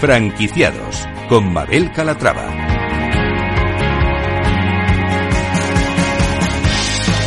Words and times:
Franquiciados 0.00 1.06
con 1.28 1.52
Mabel 1.52 1.92
Calatrava. 1.92 2.48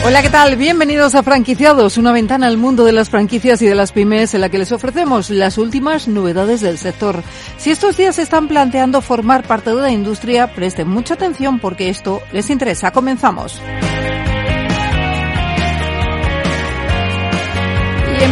Hola, 0.03 0.23
¿qué 0.23 0.29
tal? 0.31 0.55
Bienvenidos 0.55 1.13
a 1.13 1.21
Franquiciados, 1.21 1.99
una 1.99 2.11
ventana 2.11 2.47
al 2.47 2.57
mundo 2.57 2.83
de 2.83 2.91
las 2.91 3.11
franquicias 3.11 3.61
y 3.61 3.67
de 3.67 3.75
las 3.75 3.91
pymes 3.91 4.33
en 4.33 4.41
la 4.41 4.49
que 4.49 4.57
les 4.57 4.71
ofrecemos 4.71 5.29
las 5.29 5.59
últimas 5.59 6.07
novedades 6.07 6.61
del 6.61 6.79
sector. 6.79 7.21
Si 7.57 7.69
estos 7.69 7.95
días 7.95 8.17
están 8.17 8.47
planteando 8.47 9.01
formar 9.01 9.45
parte 9.45 9.69
de 9.69 9.79
la 9.79 9.91
industria, 9.91 10.55
presten 10.55 10.89
mucha 10.89 11.13
atención 11.13 11.59
porque 11.59 11.89
esto 11.89 12.23
les 12.31 12.49
interesa. 12.49 12.89
Comenzamos. 12.89 13.61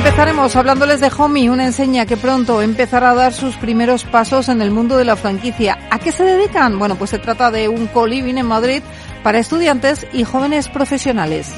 Empezaremos 0.04 0.56
hablándoles 0.56 1.00
de 1.00 1.12
Homey, 1.16 1.48
una 1.48 1.64
enseña 1.64 2.08
que 2.08 2.18
pronto 2.18 2.64
empezará 2.64 3.12
a 3.12 3.14
dar 3.14 3.34
sus 3.34 3.56
primeros 3.58 4.04
pasos 4.04 4.50
en 4.50 4.60
el 4.64 4.72
mundo 4.72 4.98
de 4.98 5.06
la 5.06 5.16
franquicia. 5.16 5.78
¿A 5.92 6.00
qué 6.00 6.12
se 6.12 6.24
dedican? 6.24 6.80
Bueno, 6.80 6.96
pues 6.96 7.12
se 7.12 7.20
trata 7.20 7.52
de 7.52 7.70
un 7.70 7.86
co-living 7.86 8.38
en 8.38 8.48
Madrid 8.48 8.82
para 9.22 9.38
estudiantes 9.38 10.08
y 10.12 10.24
jóvenes 10.24 10.70
profesionales. 10.70 11.54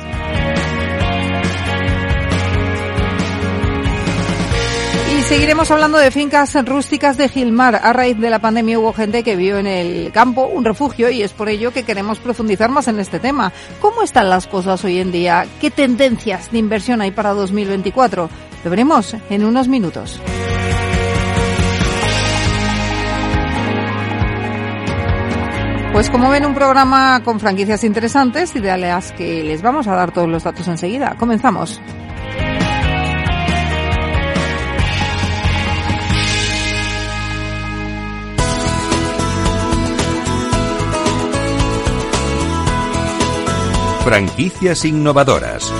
Seguiremos 5.33 5.71
hablando 5.71 5.97
de 5.97 6.11
fincas 6.11 6.53
rústicas 6.63 7.17
de 7.17 7.27
Gilmar. 7.27 7.81
A 7.81 7.91
raíz 7.91 8.19
de 8.19 8.29
la 8.29 8.37
pandemia 8.37 8.77
hubo 8.77 8.93
gente 8.93 9.23
que 9.23 9.35
vio 9.35 9.57
en 9.57 9.65
el 9.65 10.11
campo 10.11 10.45
un 10.45 10.63
refugio 10.63 11.09
y 11.09 11.23
es 11.23 11.33
por 11.33 11.49
ello 11.49 11.73
que 11.73 11.81
queremos 11.81 12.19
profundizar 12.19 12.69
más 12.69 12.87
en 12.87 12.99
este 12.99 13.17
tema. 13.17 13.51
¿Cómo 13.81 14.03
están 14.03 14.29
las 14.29 14.45
cosas 14.45 14.85
hoy 14.85 14.99
en 14.99 15.11
día? 15.11 15.47
¿Qué 15.59 15.71
tendencias 15.71 16.51
de 16.51 16.59
inversión 16.59 17.01
hay 17.01 17.09
para 17.09 17.31
2024? 17.31 18.29
Lo 18.63 18.69
veremos 18.69 19.15
en 19.31 19.43
unos 19.43 19.67
minutos. 19.67 20.21
Pues 25.93 26.11
como 26.11 26.29
ven, 26.29 26.45
un 26.45 26.53
programa 26.53 27.23
con 27.23 27.39
franquicias 27.39 27.83
interesantes 27.83 28.55
y 28.55 28.59
de 28.59 29.01
que 29.17 29.43
les 29.43 29.63
vamos 29.63 29.87
a 29.87 29.95
dar 29.95 30.11
todos 30.11 30.29
los 30.29 30.43
datos 30.43 30.67
enseguida. 30.67 31.15
Comenzamos. 31.17 31.81
Franquicias 44.03 44.83
innovadoras. 44.83 45.71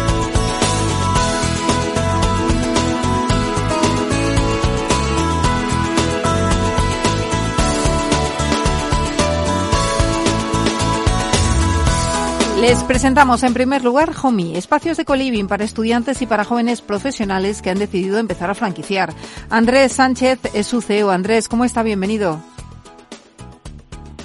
Les 12.62 12.82
presentamos 12.86 13.44
en 13.44 13.54
primer 13.54 13.84
lugar 13.84 14.14
HOMI, 14.16 14.56
espacios 14.56 14.96
de 14.96 15.04
coliving 15.04 15.50
para 15.50 15.66
estudiantes 15.66 16.22
y 16.22 16.26
para 16.26 16.46
jóvenes 16.46 16.82
profesionales 16.82 17.62
que 17.62 17.72
han 17.72 17.80
decidido 17.80 18.20
empezar 18.20 18.50
a 18.50 18.56
franquiciar. 18.56 19.14
Andrés 19.50 19.92
Sánchez 19.92 20.40
es 20.54 20.66
su 20.66 20.80
CEO. 20.80 21.12
Andrés, 21.12 21.50
¿cómo 21.50 21.66
está? 21.66 21.84
Bienvenido. 21.84 22.40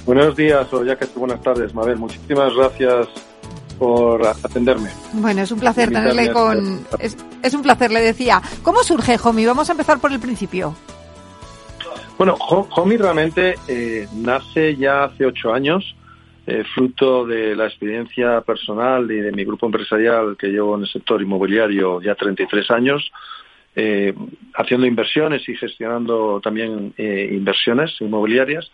Buenos 0.05 0.37
días 0.37 0.71
o 0.71 0.85
ya 0.85 0.97
que 0.97 1.05
buenas 1.17 1.41
tardes, 1.41 1.73
Mabel. 1.73 1.97
Muchísimas 1.97 2.55
gracias 2.55 3.28
por 3.79 4.27
atenderme. 4.27 4.89
Bueno, 5.13 5.41
es 5.41 5.51
un 5.51 5.59
placer 5.59 5.89
tenerle 5.89 6.31
con... 6.31 6.85
Es, 6.99 7.53
un 7.53 7.63
placer, 7.63 7.91
le 7.91 8.01
decía. 8.01 8.41
¿Cómo 8.61 8.83
surge 8.83 9.17
Homi? 9.23 9.45
Vamos 9.45 9.69
a 9.69 9.71
empezar 9.71 9.99
por 9.99 10.11
el 10.11 10.19
principio. 10.19 10.75
Bueno, 12.17 12.35
Homi 12.35 12.97
realmente 12.97 13.55
eh, 13.69 14.05
nace 14.13 14.75
ya 14.75 15.05
hace 15.05 15.25
ocho 15.25 15.53
años, 15.53 15.95
eh, 16.45 16.65
fruto 16.75 17.25
de 17.25 17.55
la 17.55 17.67
experiencia 17.67 18.41
personal 18.41 19.09
y 19.09 19.21
de 19.21 19.31
mi 19.31 19.45
grupo 19.45 19.65
empresarial 19.65 20.35
que 20.37 20.47
llevo 20.47 20.75
en 20.75 20.81
el 20.81 20.89
sector 20.89 21.21
inmobiliario 21.21 22.01
ya 22.01 22.15
33 22.15 22.69
años, 22.71 23.09
eh, 23.73 24.13
haciendo 24.55 24.85
inversiones 24.85 25.47
y 25.47 25.55
gestionando 25.55 26.41
también 26.43 26.93
inversiones 26.97 27.91
inmobiliarias. 28.01 28.69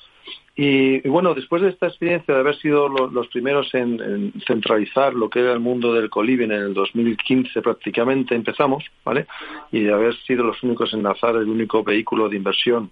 Y, 0.57 1.05
bueno, 1.09 1.33
después 1.33 1.61
de 1.61 1.69
esta 1.69 1.88
experiencia 1.88 2.33
de 2.33 2.39
haber 2.39 2.55
sido 2.57 2.88
los 2.88 3.27
primeros 3.27 3.73
en, 3.73 4.31
centralizar 4.47 5.13
lo 5.13 5.29
que 5.29 5.41
era 5.41 5.51
el 5.51 5.59
mundo 5.59 5.93
del 5.93 6.09
coliving 6.09 6.51
en 6.51 6.61
el 6.61 6.73
2015 6.73 7.61
prácticamente 7.61 8.35
empezamos, 8.35 8.85
¿vale? 9.03 9.27
Y 9.73 9.81
de 9.81 9.94
haber 9.94 10.15
sido 10.23 10.45
los 10.45 10.63
únicos 10.63 10.94
en 10.94 11.03
lanzar 11.03 11.35
el 11.35 11.49
único 11.49 11.83
vehículo 11.83 12.29
de 12.29 12.38
inversión 12.38 12.89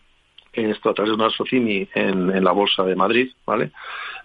en 0.52 0.72
esto 0.72 0.90
a 0.90 0.94
través 0.94 1.12
de 1.12 1.16
una 1.16 1.30
Socini 1.30 1.88
en, 1.96 2.44
la 2.44 2.52
Bolsa 2.52 2.84
de 2.84 2.96
Madrid, 2.96 3.32
¿vale? 3.46 3.72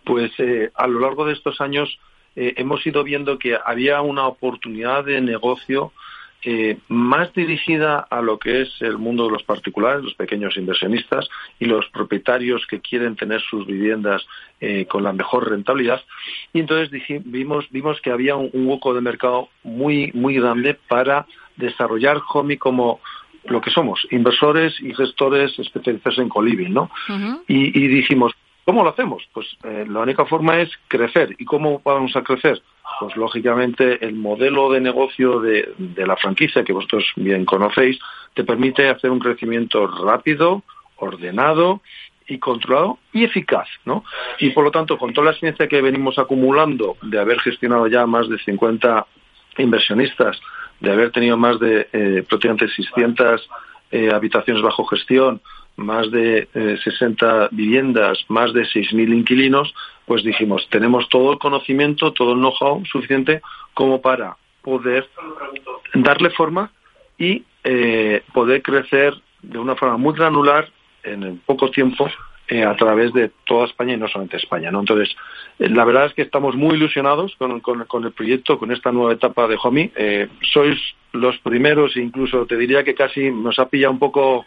Pues 0.04 0.32
eh, 0.38 0.72
a 0.74 0.88
lo 0.88 0.98
largo 0.98 1.24
de 1.24 1.34
estos 1.34 1.60
años 1.60 1.96
eh, 2.34 2.54
hemos 2.56 2.84
ido 2.86 3.04
viendo 3.04 3.38
que 3.38 3.56
había 3.64 4.00
una 4.02 4.26
oportunidad 4.26 5.04
de 5.04 5.20
negocio 5.20 5.92
eh, 6.44 6.78
más 6.88 7.32
dirigida 7.34 7.98
a 7.98 8.22
lo 8.22 8.38
que 8.38 8.62
es 8.62 8.70
el 8.80 8.96
mundo 8.96 9.24
de 9.24 9.32
los 9.32 9.42
particulares, 9.42 10.04
los 10.04 10.14
pequeños 10.14 10.56
inversionistas 10.56 11.28
y 11.58 11.64
los 11.64 11.86
propietarios 11.88 12.64
que 12.66 12.80
quieren 12.80 13.16
tener 13.16 13.40
sus 13.40 13.66
viviendas 13.66 14.24
eh, 14.60 14.86
con 14.86 15.02
la 15.02 15.12
mejor 15.12 15.50
rentabilidad. 15.50 16.00
Y 16.52 16.60
entonces 16.60 16.90
vimos, 17.24 17.66
vimos 17.70 18.00
que 18.00 18.12
había 18.12 18.36
un, 18.36 18.50
hueco 18.54 18.94
de 18.94 19.00
mercado 19.00 19.48
muy, 19.64 20.12
muy 20.14 20.34
grande 20.34 20.78
para 20.88 21.26
desarrollar 21.56 22.20
HOMI 22.28 22.56
como 22.56 23.00
lo 23.44 23.60
que 23.60 23.70
somos, 23.70 24.06
inversores 24.10 24.80
y 24.80 24.94
gestores 24.94 25.58
especializados 25.58 26.18
en 26.18 26.28
coliving, 26.28 26.72
¿no? 26.72 26.90
y, 27.48 27.88
dijimos, 27.88 28.32
¿cómo 28.64 28.84
lo 28.84 28.90
hacemos? 28.90 29.26
Pues 29.32 29.46
eh, 29.64 29.86
la 29.88 30.00
única 30.00 30.24
forma 30.26 30.60
es 30.60 30.70
crecer. 30.88 31.34
¿Y 31.38 31.44
cómo 31.46 31.80
vamos 31.84 32.14
a 32.14 32.22
crecer? 32.22 32.62
Pues 33.00 33.16
lógicamente 33.16 34.04
el 34.04 34.14
modelo 34.14 34.70
de 34.70 34.80
negocio 34.80 35.40
de, 35.40 35.74
la 35.96 36.16
franquicia 36.16 36.64
que 36.64 36.72
vosotros 36.72 37.04
bien 37.16 37.44
conocéis 37.44 37.98
te 38.34 38.44
permite 38.44 38.88
hacer 38.88 39.10
un 39.10 39.18
crecimiento 39.18 39.86
rápido, 39.86 40.62
ordenado 40.96 41.80
y 42.26 42.38
controlado 42.38 42.98
y 43.12 43.24
eficaz, 43.24 43.68
¿no? 43.84 44.04
Y 44.38 44.50
por 44.50 44.64
lo 44.64 44.70
tanto, 44.70 44.98
con 44.98 45.12
toda 45.12 45.26
la 45.26 45.30
experiencia 45.30 45.68
que 45.68 45.80
venimos 45.80 46.18
acumulando 46.18 46.96
de 47.02 47.18
haber 47.18 47.40
gestionado 47.40 47.86
ya 47.86 48.06
más 48.06 48.28
de 48.28 48.38
50 48.38 49.06
inversionistas, 49.58 50.38
de 50.80 50.92
haber 50.92 51.10
tenido 51.10 51.36
más 51.36 51.58
de 51.58 51.88
eh, 51.92 52.24
prácticamente 52.28 52.68
600 52.68 53.48
eh, 53.90 54.10
habitaciones 54.12 54.62
bajo 54.62 54.84
gestión, 54.84 55.40
más 55.78 56.10
de 56.10 56.48
60 56.82 57.44
eh, 57.44 57.48
viviendas, 57.52 58.18
más 58.28 58.52
de 58.52 58.62
6.000 58.62 59.14
inquilinos, 59.14 59.72
pues 60.06 60.24
dijimos, 60.24 60.66
tenemos 60.70 61.08
todo 61.08 61.32
el 61.32 61.38
conocimiento, 61.38 62.12
todo 62.12 62.32
el 62.32 62.40
know-how 62.40 62.84
suficiente 62.86 63.40
como 63.74 64.00
para 64.00 64.36
poder 64.62 65.08
darle 65.94 66.30
forma 66.30 66.72
y 67.16 67.44
eh, 67.62 68.22
poder 68.34 68.62
crecer 68.62 69.14
de 69.42 69.58
una 69.58 69.76
forma 69.76 69.96
muy 69.96 70.14
granular 70.14 70.68
en 71.04 71.38
poco 71.46 71.70
tiempo 71.70 72.08
eh, 72.48 72.64
a 72.64 72.76
través 72.76 73.12
de 73.12 73.30
toda 73.46 73.66
España 73.66 73.94
y 73.94 73.96
no 73.96 74.08
solamente 74.08 74.36
España. 74.36 74.70
¿no? 74.70 74.80
Entonces, 74.80 75.14
la 75.58 75.84
verdad 75.84 76.06
es 76.06 76.14
que 76.14 76.22
estamos 76.22 76.56
muy 76.56 76.76
ilusionados 76.76 77.34
con, 77.36 77.60
con, 77.60 78.04
el 78.04 78.12
proyecto, 78.12 78.58
con 78.58 78.72
esta 78.72 78.92
nueva 78.92 79.12
etapa 79.12 79.46
de 79.46 79.58
HOMI. 79.60 79.92
sois 80.42 80.78
los 81.12 81.38
primeros, 81.38 81.96
incluso 81.96 82.46
te 82.46 82.56
diría 82.56 82.84
que 82.84 82.94
casi 82.94 83.30
nos 83.30 83.58
ha 83.58 83.68
pillado 83.68 83.92
un 83.92 83.98
poco 83.98 84.44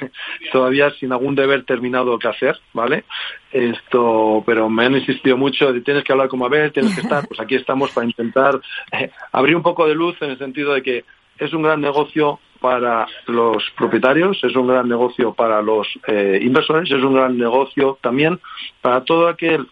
todavía 0.52 0.90
sin 0.92 1.12
algún 1.12 1.34
deber 1.34 1.64
terminado 1.64 2.18
que 2.18 2.28
hacer, 2.28 2.58
¿vale? 2.72 3.04
Esto, 3.52 4.42
pero 4.46 4.68
me 4.68 4.86
han 4.86 4.96
insistido 4.96 5.36
mucho, 5.36 5.72
tienes 5.82 6.04
que 6.04 6.12
hablar 6.12 6.28
como 6.28 6.46
Abel, 6.46 6.72
tienes 6.72 6.94
que 6.94 7.02
estar, 7.02 7.26
pues 7.26 7.40
aquí 7.40 7.54
estamos 7.54 7.90
para 7.92 8.06
intentar 8.06 8.60
eh, 8.92 9.10
abrir 9.32 9.56
un 9.56 9.62
poco 9.62 9.86
de 9.86 9.94
luz 9.94 10.16
en 10.22 10.30
el 10.30 10.38
sentido 10.38 10.74
de 10.74 10.82
que 10.82 11.04
es 11.44 11.52
un 11.52 11.62
gran 11.62 11.80
negocio 11.80 12.38
para 12.60 13.06
los 13.26 13.64
propietarios, 13.76 14.38
es 14.44 14.54
un 14.54 14.68
gran 14.68 14.88
negocio 14.88 15.34
para 15.34 15.60
los 15.60 15.88
eh, 16.06 16.38
inversores, 16.42 16.90
es 16.90 17.02
un 17.02 17.14
gran 17.14 17.36
negocio 17.36 17.98
también 18.00 18.38
para 18.80 19.02
todo 19.04 19.28
aquel 19.28 19.66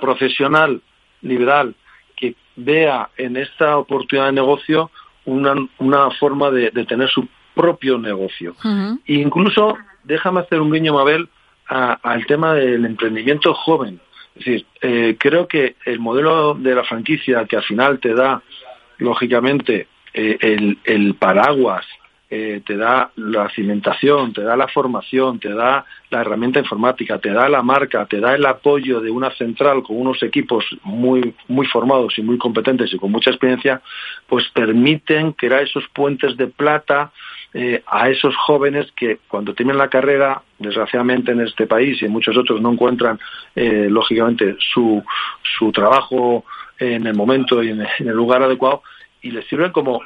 profesional 0.00 0.80
liberal 1.20 1.74
que 2.16 2.34
vea 2.56 3.10
en 3.16 3.36
esta 3.36 3.76
oportunidad 3.76 4.26
de 4.26 4.32
negocio 4.32 4.90
una, 5.26 5.54
una 5.78 6.10
forma 6.12 6.50
de, 6.50 6.70
de 6.70 6.84
tener 6.86 7.08
su 7.10 7.28
propio 7.54 7.98
negocio. 7.98 8.54
incluso, 9.06 9.76
déjame 10.04 10.40
hacer 10.40 10.60
un 10.60 10.72
guiño, 10.72 10.94
Mabel, 10.94 11.28
al 11.66 12.26
tema 12.26 12.54
del 12.54 12.84
emprendimiento 12.84 13.54
joven. 13.54 14.00
Es 14.34 14.44
decir, 14.44 14.66
eh, 14.80 15.16
creo 15.18 15.46
que 15.46 15.76
el 15.84 15.98
modelo 15.98 16.54
de 16.54 16.74
la 16.74 16.84
franquicia 16.84 17.44
que 17.44 17.56
al 17.56 17.62
final 17.64 17.98
te 18.00 18.14
da, 18.14 18.42
lógicamente, 18.98 19.88
eh, 20.14 20.76
el, 20.84 21.14
paraguas 21.14 21.86
eh, 22.32 22.62
te 22.64 22.76
da 22.76 23.10
la 23.16 23.48
cimentación, 23.50 24.32
te 24.32 24.42
da 24.42 24.56
la 24.56 24.68
formación, 24.68 25.40
te 25.40 25.48
da 25.48 25.84
la 26.10 26.20
herramienta 26.20 26.60
informática, 26.60 27.18
te 27.18 27.32
da 27.32 27.48
la 27.48 27.62
marca, 27.62 28.06
te 28.06 28.20
da 28.20 28.34
el 28.34 28.46
apoyo 28.46 29.00
de 29.00 29.10
una 29.10 29.30
central 29.32 29.82
con 29.82 29.96
unos 29.96 30.22
equipos 30.22 30.64
muy, 30.84 31.34
muy 31.48 31.66
formados 31.66 32.16
y 32.18 32.22
muy 32.22 32.38
competentes 32.38 32.92
y 32.92 32.98
con 32.98 33.10
mucha 33.10 33.30
experiencia, 33.30 33.82
pues 34.28 34.48
permiten 34.54 35.32
crear 35.32 35.62
esos 35.62 35.88
puentes 35.92 36.36
de 36.36 36.46
plata 36.46 37.10
eh, 37.52 37.82
a 37.84 38.08
esos 38.08 38.36
jóvenes 38.36 38.86
que 38.94 39.18
cuando 39.26 39.52
tienen 39.52 39.76
la 39.76 39.88
carrera, 39.88 40.40
desgraciadamente 40.60 41.32
en 41.32 41.40
este 41.40 41.66
país 41.66 42.00
y 42.00 42.04
en 42.04 42.12
muchos 42.12 42.36
otros 42.36 42.60
no 42.60 42.70
encuentran, 42.70 43.18
eh, 43.56 43.88
lógicamente, 43.90 44.56
su, 44.72 45.02
su 45.58 45.72
trabajo 45.72 46.44
en 46.78 47.08
el 47.08 47.14
momento 47.14 47.60
y 47.60 47.70
en 47.70 47.84
el 47.98 48.14
lugar 48.14 48.44
adecuado 48.44 48.82
y 49.22 49.30
les 49.30 49.46
sirven 49.48 49.72
como 49.72 50.00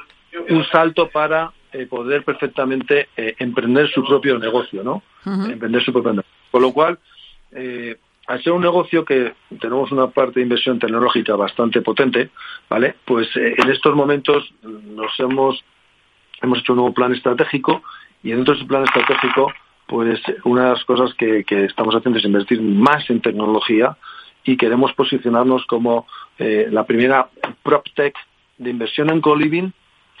un 0.49 0.65
salto 0.65 1.09
para 1.09 1.51
eh, 1.71 1.87
poder 1.87 2.23
perfectamente 2.23 3.09
eh, 3.17 3.35
emprender 3.39 3.89
su 3.89 4.03
propio 4.05 4.37
negocio, 4.39 4.83
¿no? 4.83 5.03
Emprender 5.25 5.83
su 5.83 5.91
propio 5.91 6.11
negocio. 6.11 6.31
Con 6.51 6.61
lo 6.61 6.71
cual, 6.71 6.99
eh, 7.51 7.97
al 8.27 8.41
ser 8.43 8.53
un 8.53 8.61
negocio 8.61 9.03
que 9.03 9.33
tenemos 9.59 9.91
una 9.91 10.07
parte 10.07 10.39
de 10.39 10.43
inversión 10.43 10.79
tecnológica 10.79 11.35
bastante 11.35 11.81
potente, 11.81 12.29
¿vale? 12.69 12.95
Pues 13.05 13.27
en 13.35 13.69
estos 13.69 13.95
momentos 13.95 14.53
nos 14.63 15.19
hemos 15.19 15.63
hemos 16.41 16.59
hecho 16.59 16.73
un 16.73 16.77
nuevo 16.77 16.93
plan 16.93 17.13
estratégico 17.13 17.81
y 18.23 18.31
dentro 18.31 18.53
de 18.53 18.59
ese 18.59 18.67
plan 18.67 18.83
estratégico, 18.83 19.51
pues 19.87 20.21
una 20.43 20.65
de 20.65 20.69
las 20.71 20.85
cosas 20.85 21.13
que, 21.15 21.43
que 21.43 21.65
estamos 21.65 21.95
haciendo 21.95 22.19
es 22.19 22.25
invertir 22.25 22.61
más 22.61 23.09
en 23.09 23.21
tecnología 23.21 23.97
y 24.43 24.57
queremos 24.57 24.93
posicionarnos 24.93 25.65
como 25.65 26.07
la 26.37 26.85
primera 26.85 27.29
PropTech 27.63 28.15
de 28.57 28.69
inversión 28.69 29.09
en 29.09 29.21
co-living 29.21 29.71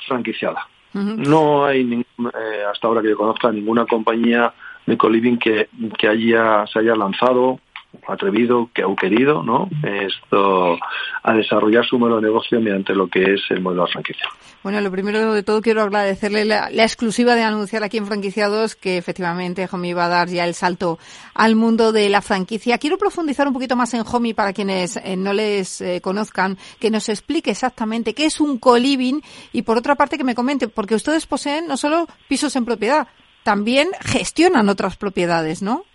franquiciada. 0.07 0.67
No 0.93 1.65
hay, 1.65 1.81
eh, 1.81 2.63
hasta 2.71 2.87
ahora 2.87 3.01
que 3.01 3.09
yo 3.09 3.17
conozca, 3.17 3.51
ninguna 3.51 3.85
compañía 3.85 4.53
de 4.85 4.97
co-living 4.97 5.35
que, 5.37 5.67
que 5.97 6.07
haya, 6.07 6.65
se 6.67 6.79
haya 6.79 6.95
lanzado 6.95 7.59
atrevido 8.07 8.69
que 8.73 8.83
ha 8.83 8.95
querido 8.95 9.43
no 9.43 9.69
esto 9.83 10.77
a 11.23 11.33
desarrollar 11.33 11.85
su 11.85 11.97
modelo 11.97 12.17
de 12.17 12.27
negocio 12.27 12.59
mediante 12.59 12.93
lo 12.93 13.07
que 13.07 13.33
es 13.33 13.41
el 13.49 13.61
modelo 13.61 13.85
de 13.85 13.91
franquicia. 13.91 14.29
Bueno, 14.63 14.81
lo 14.81 14.89
primero 14.89 15.33
de 15.33 15.43
todo 15.43 15.61
quiero 15.61 15.83
agradecerle 15.83 16.43
la, 16.43 16.69
exclusiva 16.69 17.35
de 17.35 17.43
anunciar 17.43 17.83
aquí 17.83 17.97
en 17.97 18.07
Franquiciados 18.07 18.75
que 18.75 18.97
efectivamente 18.97 19.67
Homi 19.71 19.93
va 19.93 20.05
a 20.05 20.09
dar 20.09 20.27
ya 20.27 20.43
el 20.45 20.55
salto 20.55 20.97
al 21.33 21.55
mundo 21.55 21.91
de 21.91 22.09
la 22.09 22.21
franquicia. 22.21 22.77
Quiero 22.77 22.97
profundizar 22.97 23.47
un 23.47 23.53
poquito 23.53 23.75
más 23.75 23.93
en 23.93 24.03
Homi 24.11 24.33
para 24.33 24.53
quienes 24.53 24.97
eh, 24.97 25.15
no 25.17 25.33
les 25.33 25.81
eh, 25.81 26.01
conozcan, 26.01 26.57
que 26.79 26.89
nos 26.89 27.09
explique 27.09 27.51
exactamente 27.51 28.13
qué 28.13 28.25
es 28.25 28.39
un 28.39 28.57
co-living 28.57 29.21
y 29.53 29.61
por 29.61 29.77
otra 29.77 29.95
parte 29.95 30.17
que 30.17 30.23
me 30.23 30.35
comente, 30.35 30.67
porque 30.67 30.95
ustedes 30.95 31.27
poseen 31.27 31.67
no 31.67 31.77
solo 31.77 32.07
pisos 32.27 32.55
en 32.55 32.65
propiedad, 32.65 33.07
también 33.43 33.89
gestionan 34.01 34.69
otras 34.69 34.97
propiedades, 34.97 35.61
¿no? 35.61 35.85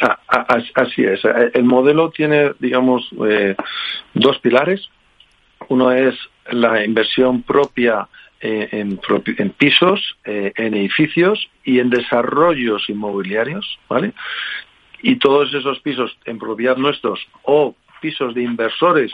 Ah, 0.00 0.18
ah, 0.28 0.58
así 0.74 1.04
es. 1.04 1.24
Eh, 1.24 1.50
el 1.54 1.64
modelo 1.64 2.10
tiene, 2.10 2.52
digamos, 2.58 3.08
eh, 3.28 3.54
dos 4.14 4.38
pilares. 4.38 4.88
Uno 5.68 5.92
es 5.92 6.14
la 6.50 6.84
inversión 6.84 7.42
propia 7.42 8.08
eh, 8.40 8.68
en, 8.72 9.50
pisos, 9.50 10.16
en 10.24 10.74
edificios 10.74 11.50
y 11.64 11.78
en 11.80 11.90
desarrollos 11.90 12.88
inmobiliarios, 12.88 13.78
¿vale? 13.88 14.14
Y 15.02 15.16
todos 15.16 15.52
esos 15.52 15.80
pisos 15.80 16.16
en 16.24 16.38
propiedad 16.38 16.76
nuestros 16.76 17.20
o 17.42 17.74
pisos 18.00 18.34
de 18.34 18.42
inversores 18.42 19.12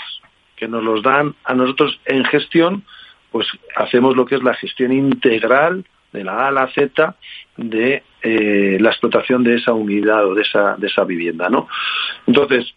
que 0.54 0.68
nos 0.68 0.84
los 0.84 1.02
dan 1.02 1.34
a 1.44 1.54
nosotros 1.54 2.00
en 2.04 2.24
gestión, 2.24 2.84
pues 3.32 3.48
hacemos 3.76 4.16
lo 4.16 4.24
que 4.24 4.36
es 4.36 4.42
la 4.42 4.54
gestión 4.54 4.92
integral 4.92 5.84
de 6.16 6.24
la 6.24 6.32
A 6.32 6.48
a 6.48 6.50
la 6.50 6.68
Z 6.72 7.14
de 7.56 8.02
eh, 8.22 8.78
la 8.80 8.90
explotación 8.90 9.44
de 9.44 9.56
esa 9.56 9.72
unidad 9.72 10.26
o 10.26 10.34
de 10.34 10.42
esa, 10.42 10.76
de 10.76 10.86
esa 10.86 11.04
vivienda, 11.04 11.48
¿no? 11.48 11.68
Entonces, 12.26 12.74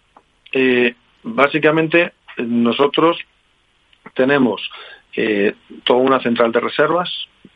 eh, 0.52 0.94
básicamente 1.24 2.14
nosotros 2.38 3.18
tenemos 4.14 4.62
eh, 5.16 5.56
toda 5.84 6.00
una 6.00 6.20
central 6.20 6.52
de 6.52 6.60
reservas 6.60 7.10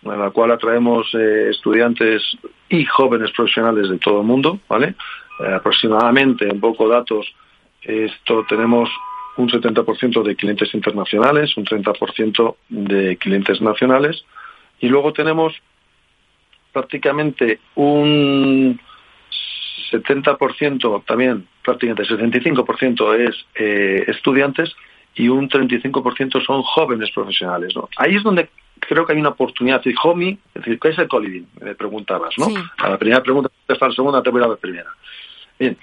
en 0.03 0.19
la 0.19 0.31
cual 0.31 0.51
atraemos 0.51 1.13
estudiantes 1.13 2.21
y 2.69 2.85
jóvenes 2.85 3.31
profesionales 3.31 3.89
de 3.89 3.99
todo 3.99 4.21
el 4.21 4.27
mundo, 4.27 4.59
¿vale? 4.67 4.95
aproximadamente, 5.55 6.47
en 6.47 6.59
poco 6.59 6.87
datos, 6.87 7.25
esto 7.81 8.45
tenemos 8.47 8.89
un 9.37 9.49
70% 9.49 10.23
de 10.23 10.35
clientes 10.35 10.73
internacionales, 10.73 11.55
un 11.57 11.65
30% 11.65 12.55
de 12.69 13.17
clientes 13.17 13.61
nacionales 13.61 14.25
y 14.79 14.89
luego 14.89 15.13
tenemos 15.13 15.53
prácticamente 16.73 17.59
un 17.75 18.79
70% 19.91 21.05
también, 21.05 21.47
prácticamente 21.63 22.03
75% 22.03 23.15
es 23.19 23.45
eh, 23.55 24.03
estudiantes 24.07 24.75
y 25.15 25.29
un 25.29 25.47
35% 25.47 26.43
son 26.45 26.63
jóvenes 26.63 27.11
profesionales. 27.11 27.75
¿no? 27.75 27.87
Ahí 27.97 28.15
es 28.15 28.23
donde 28.23 28.49
creo 28.79 29.05
que 29.05 29.13
hay 29.13 29.19
una 29.19 29.29
oportunidad. 29.29 29.77
Es 29.77 29.85
decir, 29.85 29.99
homie, 30.03 30.37
es 30.53 30.63
decir, 30.63 30.79
¿qué 30.79 30.89
es 30.89 30.97
el 30.97 31.07
coliving? 31.07 31.47
Me 31.61 31.75
preguntabas, 31.75 32.33
¿no? 32.37 32.47
A 32.77 32.89
la 32.89 32.97
primera 32.97 33.21
pregunta, 33.23 33.49
a 33.67 33.85
la 33.85 33.93
segunda, 33.93 34.23
te 34.23 34.29
voy 34.29 34.43
a 34.43 34.47
la 34.47 34.55
primera. 34.55 34.89
Bien, 35.59 35.77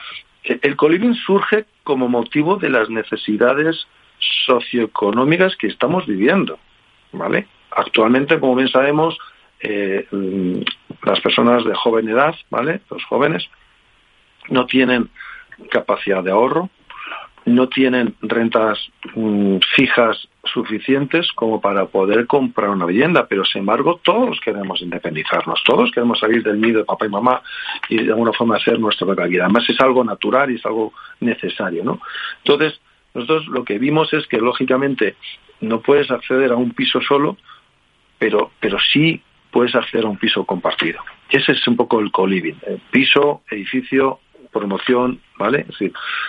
eh, 0.44 0.58
el 0.62 0.76
coliving 0.76 1.14
surge 1.14 1.66
como 1.84 2.08
motivo 2.08 2.56
de 2.56 2.70
las 2.70 2.90
necesidades 2.90 3.86
socioeconómicas 4.46 5.56
que 5.56 5.68
estamos 5.68 6.06
viviendo, 6.06 6.58
¿vale? 7.12 7.46
Actualmente, 7.70 8.38
como 8.40 8.56
bien 8.56 8.68
sabemos, 8.68 9.16
eh, 9.60 10.06
las 11.02 11.20
personas 11.20 11.64
de 11.64 11.74
joven 11.74 12.08
edad, 12.08 12.34
¿vale? 12.50 12.80
Los 12.90 13.04
jóvenes 13.04 13.48
no 14.48 14.66
tienen 14.66 15.08
capacidad 15.70 16.22
de 16.22 16.30
ahorro, 16.30 16.70
no 17.44 17.68
tienen 17.68 18.14
rentas 18.22 18.78
mm, 19.14 19.56
fijas 19.74 20.28
suficientes 20.44 21.30
como 21.32 21.60
para 21.60 21.86
poder 21.86 22.26
comprar 22.26 22.70
una 22.70 22.86
vivienda, 22.86 23.26
pero 23.26 23.44
sin 23.44 23.60
embargo 23.60 24.00
todos 24.02 24.40
queremos 24.40 24.80
independizarnos, 24.82 25.62
todos 25.64 25.90
queremos 25.90 26.18
salir 26.18 26.42
del 26.42 26.60
nido 26.60 26.80
de 26.80 26.84
papá 26.84 27.06
y 27.06 27.10
mamá 27.10 27.42
y 27.88 28.02
de 28.02 28.12
alguna 28.12 28.32
forma 28.32 28.56
hacer 28.56 28.78
nuestra 28.78 29.06
propia 29.06 29.26
vida. 29.26 29.44
Además 29.44 29.68
es 29.68 29.80
algo 29.80 30.04
natural 30.04 30.50
y 30.50 30.56
es 30.56 30.66
algo 30.66 30.92
necesario, 31.20 31.84
¿no? 31.84 32.00
Entonces, 32.44 32.80
nosotros 33.14 33.46
lo 33.48 33.64
que 33.64 33.78
vimos 33.78 34.12
es 34.12 34.26
que 34.26 34.38
lógicamente 34.38 35.16
no 35.60 35.80
puedes 35.80 36.10
acceder 36.10 36.52
a 36.52 36.56
un 36.56 36.70
piso 36.72 37.00
solo, 37.00 37.36
pero, 38.18 38.50
pero 38.60 38.78
sí 38.92 39.22
puedes 39.50 39.74
acceder 39.74 40.04
a 40.04 40.08
un 40.08 40.18
piso 40.18 40.44
compartido. 40.44 41.00
Ese 41.28 41.52
es 41.52 41.66
un 41.68 41.76
poco 41.76 42.00
el 42.00 42.10
co-living. 42.10 42.56
Piso, 42.90 43.42
edificio, 43.50 44.20
promoción, 44.52 45.20
¿vale? 45.38 45.66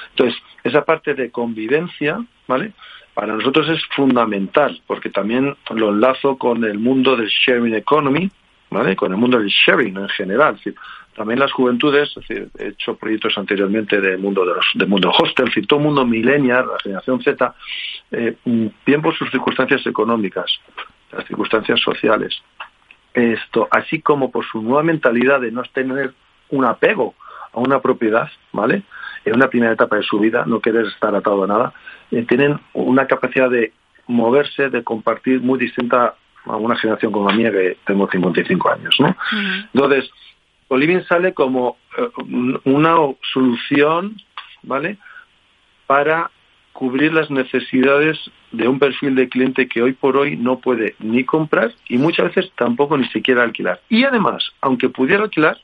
entonces, 0.10 0.42
esa 0.64 0.86
parte 0.86 1.14
de 1.14 1.32
convivencia, 1.32 2.24
¿vale? 2.48 2.74
Para 3.14 3.34
nosotros 3.34 3.68
es 3.70 3.84
fundamental, 3.96 4.82
porque 4.88 5.10
también 5.10 5.56
lo 5.72 5.90
enlazo 5.90 6.38
con 6.38 6.64
el 6.64 6.80
mundo 6.80 7.16
del 7.16 7.28
sharing 7.28 7.76
economy, 7.76 8.32
¿vale? 8.70 8.96
Con 8.96 9.12
el 9.12 9.18
mundo 9.18 9.38
del 9.38 9.50
sharing 9.50 9.98
en 9.98 10.10
general. 10.10 10.60
también 11.16 11.40
las 11.40 11.52
juventudes, 11.52 12.14
he 12.30 12.68
hecho 12.68 12.96
proyectos 12.96 13.38
anteriormente 13.38 14.00
del 14.00 14.18
mundo 14.18 14.46
de 14.46 14.54
los, 14.54 14.66
del 14.76 14.88
mundo 14.88 15.12
hostel, 15.12 15.52
todo 15.68 15.80
el 15.80 15.86
mundo 15.86 16.06
millennial, 16.06 16.68
la 16.68 16.80
generación 16.80 17.22
Z, 17.22 17.54
eh, 18.12 18.38
bien 18.86 19.02
por 19.02 19.16
sus 19.18 19.30
circunstancias 19.30 19.86
económicas, 19.86 20.60
las 21.12 21.26
circunstancias 21.28 21.82
sociales, 21.82 22.42
esto, 23.14 23.68
así 23.72 24.02
como 24.02 24.32
por 24.32 24.46
su 24.46 24.62
nueva 24.62 24.84
mentalidad 24.84 25.42
de 25.42 25.52
no 25.52 25.64
tener 25.64 26.14
un 26.50 26.66
apego 26.66 27.16
a 27.54 27.60
una 27.60 27.82
propiedad, 27.82 28.30
¿vale? 28.52 28.84
En 29.26 29.36
una 29.36 29.50
primera 29.50 29.74
etapa 29.74 29.98
de 29.98 30.04
su 30.04 30.20
vida, 30.20 30.44
no 30.46 30.60
querer 30.60 30.86
estar 30.88 31.14
atado 31.16 31.44
a 31.44 31.48
nada, 31.48 31.74
eh, 32.12 32.26
tienen 32.28 32.60
una 32.74 33.08
capacidad 33.08 33.50
de 33.50 33.74
moverse, 34.08 34.70
de 34.70 34.84
compartir 34.84 35.42
muy 35.42 35.60
distinta 35.60 36.16
a 36.46 36.56
una 36.56 36.76
generación 36.76 37.12
como 37.12 37.30
la 37.30 37.36
mía 37.36 37.52
que 37.52 37.78
tengo 37.86 38.10
55 38.10 38.70
años, 38.70 38.96
¿no? 39.00 39.16
Entonces, 39.74 40.10
Olivin 40.70 41.04
sale 41.06 41.34
como 41.34 41.78
eh, 41.98 42.10
una 42.64 42.96
solución, 43.34 44.18
¿vale? 44.64 44.98
Para 45.86 46.32
cubrir 46.74 47.14
las 47.14 47.30
necesidades 47.30 48.18
de 48.52 48.68
un 48.68 48.80
perfil 48.80 49.16
de 49.16 49.30
cliente 49.30 49.68
que 49.68 49.82
hoy 49.82 49.94
por 49.94 50.18
hoy 50.18 50.38
no 50.38 50.60
puede 50.60 50.96
ni 51.00 51.24
comprar 51.24 51.74
y 51.88 51.98
muchas 51.98 52.34
veces 52.34 52.52
tampoco 52.56 52.98
ni 52.98 53.08
siquiera 53.10 53.44
alquilar. 53.44 53.82
Y 53.90 54.04
además, 54.04 54.52
aunque 54.62 54.90
pudiera 54.90 55.24
alquilar, 55.24 55.58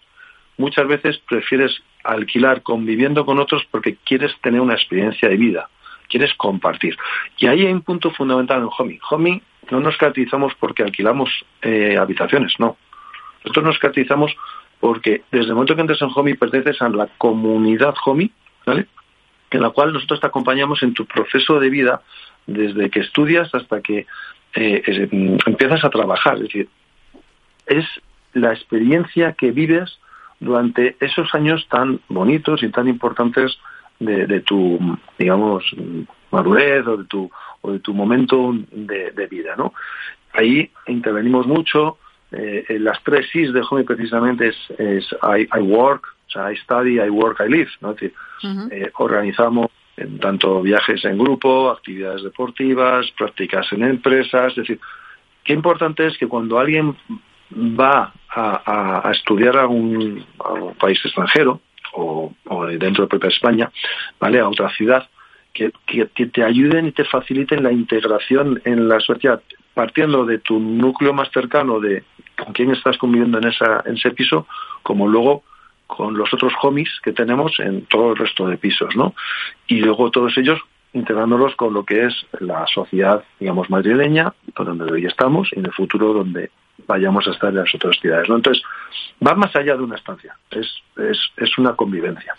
muchas 0.58 0.88
veces 0.88 1.20
prefieres 1.28 1.82
alquilar 2.04 2.62
conviviendo 2.62 3.26
con 3.26 3.40
otros 3.40 3.66
porque 3.72 3.98
quieres 4.04 4.32
tener 4.42 4.62
una 4.62 4.74
experiencia 4.74 5.30
de 5.30 5.38
vida, 5.38 5.70
quieres 6.10 6.34
compartir. 6.36 6.98
Y 7.38 7.48
ahí 7.48 7.66
hay 7.66 7.74
un 7.74 7.82
punto 7.82 8.12
fundamental 8.12 8.62
en 8.62 8.70
Homey. 8.78 9.00
Homey 9.10 9.42
no 9.72 9.80
nos 9.80 9.98
caracterizamos 9.98 10.54
porque 10.56 10.84
alquilamos 10.84 11.30
eh, 11.62 11.98
habitaciones, 11.98 12.54
no. 12.60 12.78
Nosotros 13.44 13.66
nos 13.66 13.80
caracterizamos 13.80 14.36
porque 14.80 15.24
desde 15.32 15.48
el 15.48 15.54
momento 15.54 15.76
que 15.76 15.82
entras 15.82 16.02
en 16.02 16.10
Homey 16.14 16.36
perteneces 16.36 16.82
a 16.82 16.90
la 16.90 17.08
comunidad 17.18 17.96
Homey, 18.06 18.32
¿vale? 18.66 18.88
En 19.52 19.62
la 19.62 19.70
cual 19.70 19.94
nosotros 19.94 20.20
te 20.20 20.28
acompañamos 20.28 20.84
en 20.84 20.94
tu 20.94 21.06
proceso 21.06 21.60
de 21.60 21.70
vida 21.70 22.02
desde 22.46 22.90
que 22.90 23.02
estudias 23.02 23.54
hasta 23.54 23.82
que 23.82 24.06
eh, 24.56 25.10
empiezas 25.46 25.84
a 25.84 25.90
trabajar. 25.90 26.36
Es 26.36 26.44
decir, 26.44 26.70
es 27.66 27.86
la 28.34 28.54
experiencia 28.54 29.34
que 29.34 29.52
vives 29.52 30.00
durante 30.40 30.96
esos 31.00 31.34
años 31.34 31.68
tan 31.70 32.00
bonitos 32.08 32.64
y 32.64 32.70
tan 32.70 32.88
importantes 32.88 33.58
de, 34.00 34.42
tu, 34.42 34.80
digamos, 35.18 35.64
madurez 36.32 36.86
o 36.86 36.98
de 36.98 37.06
tu, 37.06 37.32
o 37.62 37.72
de 37.72 37.80
tu 37.80 37.94
momento 37.94 38.54
de, 38.72 39.28
vida, 39.28 39.56
¿no? 39.58 39.74
Ahí 40.34 40.70
intervenimos 40.86 41.48
mucho. 41.48 41.98
Eh, 42.32 42.78
las 42.80 43.02
tres 43.04 43.26
Cs 43.32 43.54
de 43.54 43.64
Home 43.68 43.86
precisamente 43.86 44.50
es, 44.50 44.58
es 44.78 45.08
I, 45.24 45.60
work, 45.62 46.06
o 46.06 46.06
sea, 46.06 46.17
I 46.38 46.56
study, 46.58 47.00
I 47.00 47.10
work, 47.10 47.40
I 47.40 47.50
live, 47.50 47.70
¿no? 47.82 47.92
Es 47.92 47.98
decir, 47.98 48.14
eh, 48.72 48.92
organizamos 48.96 49.68
tanto 50.22 50.62
viajes 50.62 51.04
en 51.06 51.18
grupo, 51.18 51.72
actividades 51.72 52.24
deportivas, 52.24 53.10
prácticas 53.12 53.72
en 53.72 53.84
empresas, 53.84 54.52
es 54.52 54.58
decir, 54.58 54.80
qué 55.44 55.54
importante 55.54 56.06
es 56.06 56.18
que 56.18 56.28
cuando 56.28 56.60
alguien 56.60 56.96
va 57.52 58.14
a, 58.30 59.10
estudiar 59.12 59.58
a 59.58 59.68
un, 59.68 60.24
país 60.80 61.00
extranjero 61.04 61.62
o, 61.94 62.32
dentro 62.78 63.06
de 63.06 63.10
propia 63.10 63.30
España, 63.30 63.72
¿vale? 64.20 64.40
A 64.40 64.50
otra 64.50 64.70
ciudad, 64.70 65.08
que, 65.54 65.72
te 66.28 66.44
ayuden 66.44 66.88
y 66.88 66.92
te 66.92 67.04
faciliten 67.06 67.64
la 67.64 67.72
integración 67.72 68.62
en 68.66 68.88
la 68.88 69.00
sociedad, 69.00 69.42
partiendo 69.74 70.26
de 70.26 70.38
tu 70.38 70.60
núcleo 70.60 71.14
más 71.14 71.30
cercano, 71.32 71.80
de 71.80 72.04
con 72.38 72.54
quién 72.54 72.70
estás 72.72 72.98
conviviendo 72.98 73.40
en, 73.40 73.48
esa, 73.48 73.82
en 73.86 73.96
ese 73.96 74.12
piso, 74.12 74.46
como 74.84 75.08
luego 75.08 75.44
con 75.88 76.18
los 76.18 76.34
otros 76.34 76.54
homies 76.62 76.90
que 77.02 77.14
tenemos 77.14 77.60
en 77.60 77.86
todo 77.86 78.12
el 78.12 78.18
resto 78.18 78.48
de 78.48 78.58
pisos, 78.58 78.96
¿no? 78.96 79.16
Y 79.68 79.80
luego 79.80 80.12
todos 80.12 80.38
ellos 80.38 80.60
integrándolos 80.94 81.56
con 81.56 81.74
lo 81.74 81.84
que 81.84 82.06
es 82.06 82.14
la 82.40 82.66
sociedad, 82.68 83.24
digamos, 83.40 83.70
madrileña, 83.70 84.34
donde 84.56 84.92
hoy 84.92 85.06
estamos, 85.06 85.50
y 85.54 85.60
en 85.60 85.66
el 85.66 85.74
futuro 85.74 86.14
donde 86.14 86.52
vayamos 86.86 87.28
a 87.28 87.32
estar 87.32 87.50
en 87.50 87.58
las 87.58 87.74
otras 87.74 87.98
ciudades. 88.00 88.30
¿no? 88.30 88.36
Entonces, 88.36 88.64
va 89.26 89.34
más 89.36 89.56
allá 89.56 89.76
de 89.76 89.84
una 89.84 89.96
estancia, 89.96 90.38
es, 90.52 90.68
es, 90.98 91.18
es 91.38 91.58
una 91.58 91.76
convivencia. 91.76 92.36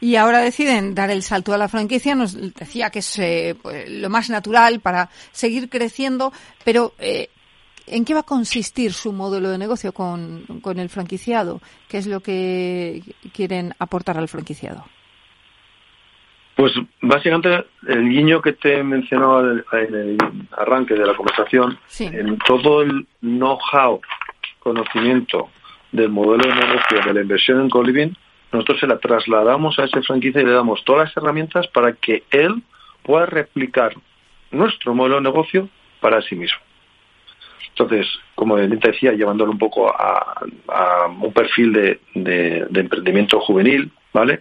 Y 0.00 0.16
ahora 0.16 0.38
deciden 0.38 0.94
dar 0.94 1.10
el 1.10 1.22
salto 1.22 1.52
a 1.52 1.58
la 1.58 1.68
franquicia, 1.68 2.14
nos 2.14 2.34
decía 2.54 2.90
que 2.90 3.00
es 3.00 3.18
eh, 3.18 3.56
pues, 3.60 3.90
lo 3.90 4.08
más 4.08 4.30
natural 4.30 4.80
para 4.80 5.10
seguir 5.32 5.68
creciendo, 5.68 6.32
pero 6.64 6.92
eh, 6.98 7.28
¿en 7.86 8.04
qué 8.04 8.14
va 8.14 8.20
a 8.20 8.24
consistir 8.24 8.92
su 8.92 9.12
modelo 9.12 9.48
de 9.50 9.58
negocio 9.58 9.92
con, 9.92 10.44
con 10.60 10.78
el 10.78 10.88
franquiciado? 10.88 11.60
¿Qué 11.88 11.98
es 11.98 12.06
lo 12.06 12.20
que 12.20 13.02
quieren 13.32 13.74
aportar 13.78 14.18
al 14.18 14.28
franquiciado? 14.28 14.84
Pues 16.54 16.72
básicamente 17.00 17.64
el 17.88 18.08
guiño 18.08 18.42
que 18.42 18.52
te 18.52 18.82
mencionaba 18.82 19.42
en 19.72 19.94
el 19.94 20.18
arranque 20.56 20.94
de 20.94 21.06
la 21.06 21.14
conversación, 21.14 21.78
en 21.98 22.38
todo 22.38 22.82
el 22.82 23.06
know-how, 23.20 24.00
conocimiento 24.58 25.48
del 25.92 26.10
modelo 26.10 26.44
de 26.44 26.54
negocio 26.54 27.00
de 27.04 27.14
la 27.14 27.20
inversión 27.22 27.60
en 27.60 27.70
Coliving, 27.70 28.16
nosotros 28.52 28.80
se 28.80 28.86
la 28.86 28.98
trasladamos 28.98 29.78
a 29.78 29.84
ese 29.84 30.02
franquicia 30.02 30.42
y 30.42 30.44
le 30.44 30.52
damos 30.52 30.84
todas 30.84 31.08
las 31.08 31.16
herramientas 31.16 31.66
para 31.68 31.94
que 31.94 32.24
él 32.30 32.62
pueda 33.02 33.26
replicar 33.26 33.94
nuestro 34.50 34.94
modelo 34.94 35.16
de 35.16 35.22
negocio 35.22 35.68
para 36.00 36.20
sí 36.20 36.36
mismo. 36.36 36.58
Entonces, 37.76 38.06
como 38.34 38.56
te 38.56 38.90
decía, 38.90 39.12
llevándolo 39.12 39.50
un 39.50 39.58
poco 39.58 39.88
a, 39.88 40.42
un 41.20 41.32
perfil 41.32 41.72
de, 41.72 42.00
de 42.14 42.80
emprendimiento 42.80 43.40
juvenil, 43.40 43.90
¿vale? 44.12 44.40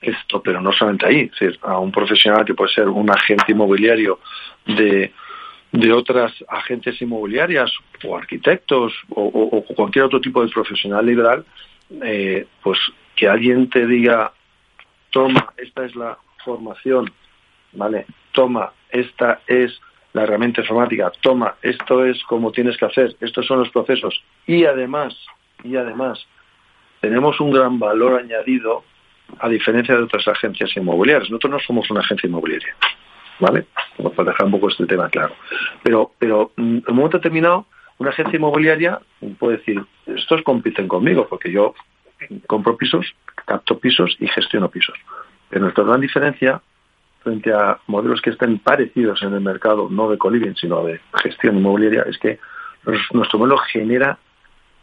esto, 0.00 0.42
pero 0.42 0.60
no 0.60 0.72
solamente 0.72 1.06
ahí, 1.06 1.30
es 1.40 1.58
a 1.62 1.78
un 1.78 1.92
profesional 1.92 2.44
que 2.44 2.54
puede 2.54 2.72
ser 2.72 2.88
un 2.88 3.10
agente 3.10 3.52
inmobiliario 3.52 4.18
de, 4.66 5.12
de 5.72 5.92
otras 5.92 6.32
agentes 6.48 7.00
inmobiliarias 7.02 7.70
o 8.04 8.16
arquitectos 8.16 8.94
o, 9.10 9.64
cualquier 9.76 10.06
otro 10.06 10.20
tipo 10.20 10.42
de 10.42 10.50
profesional 10.50 11.04
liberal, 11.04 11.44
eh, 12.02 12.46
pues 12.62 12.78
que 13.14 13.28
alguien 13.28 13.68
te 13.68 13.86
diga, 13.86 14.32
toma, 15.10 15.52
esta 15.56 15.84
es 15.84 15.94
la 15.94 16.18
formación, 16.44 17.12
¿vale? 17.72 18.06
Toma, 18.32 18.72
esta 18.90 19.40
es 19.46 19.78
la 20.12 20.22
herramienta 20.22 20.60
informática, 20.60 21.12
toma, 21.20 21.54
esto 21.62 22.04
es 22.04 22.22
como 22.24 22.50
tienes 22.50 22.76
que 22.76 22.86
hacer, 22.86 23.16
estos 23.20 23.46
son 23.46 23.60
los 23.60 23.70
procesos. 23.70 24.22
Y 24.46 24.64
además, 24.64 25.16
y 25.62 25.76
además, 25.76 26.26
tenemos 27.00 27.40
un 27.40 27.52
gran 27.52 27.78
valor 27.78 28.20
añadido 28.20 28.84
a 29.38 29.48
diferencia 29.48 29.96
de 29.96 30.02
otras 30.02 30.26
agencias 30.26 30.76
inmobiliarias. 30.76 31.30
Nosotros 31.30 31.52
no 31.52 31.60
somos 31.60 31.90
una 31.90 32.00
agencia 32.00 32.26
inmobiliaria, 32.26 32.74
¿vale? 33.38 33.66
Para 34.16 34.30
dejar 34.30 34.46
un 34.46 34.52
poco 34.52 34.68
este 34.68 34.86
tema 34.86 35.08
claro. 35.08 35.34
Pero, 35.82 36.10
pero 36.18 36.52
mm, 36.56 36.62
en 36.62 36.84
un 36.88 36.96
momento 36.96 37.18
determinado, 37.18 37.66
una 37.98 38.10
agencia 38.10 38.36
inmobiliaria 38.36 38.98
puede 39.38 39.58
decir, 39.58 39.84
estos 40.06 40.42
compiten 40.42 40.88
conmigo, 40.88 41.26
porque 41.28 41.52
yo 41.52 41.74
compro 42.46 42.76
pisos, 42.76 43.06
capto 43.46 43.78
pisos 43.78 44.16
y 44.18 44.26
gestiono 44.26 44.68
pisos. 44.70 44.98
Pero 45.48 45.62
nuestra 45.62 45.84
gran 45.84 46.00
diferencia 46.00 46.60
frente 47.22 47.52
a 47.52 47.78
modelos 47.86 48.20
que 48.20 48.30
estén 48.30 48.58
parecidos 48.58 49.22
en 49.22 49.34
el 49.34 49.40
mercado, 49.40 49.88
no 49.90 50.10
de 50.10 50.18
coliving, 50.18 50.56
sino 50.56 50.84
de 50.84 51.00
gestión 51.22 51.58
inmobiliaria, 51.58 52.02
es 52.02 52.18
que 52.18 52.38
nuestro 53.12 53.38
modelo 53.38 53.58
genera 53.58 54.18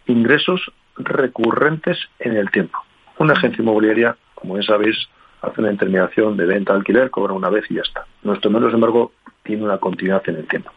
ingresos 0.06 0.72
recurrentes 0.98 1.98
en 2.20 2.38
el 2.38 2.50
tiempo. 2.51 2.79
Una 3.17 3.34
agencia 3.34 3.62
inmobiliaria 3.62 4.15
como 4.38 4.56
ya 4.58 4.63
sabéis, 4.63 4.96
hace 5.41 5.62
una 5.62 5.72
intermediación 5.72 6.38
de 6.38 6.46
venta 6.46 6.74
alquiler, 6.74 7.10
cobra 7.10 7.34
una 7.34 7.50
vez 7.50 7.65
y 7.70 7.75
ya 7.75 7.82
está. 7.82 8.06
Nuestro 8.22 8.51
modelo, 8.51 8.70
sin 8.70 8.75
embargo, 8.75 9.13
tiene 9.44 9.63
una 9.63 9.79
continuidad 9.79 10.22
en 10.29 10.36
el 10.38 10.48
tiempo. 10.48 10.72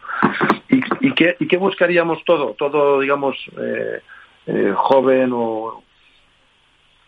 ¿Y, 0.68 1.12
qué, 1.12 1.36
y 1.38 1.46
qué, 1.46 1.56
buscaríamos 1.58 2.24
todo? 2.24 2.54
Todo, 2.54 3.00
digamos, 3.00 3.36
eh, 3.60 4.00
eh, 4.46 4.72
joven 4.74 5.30
o, 5.32 5.82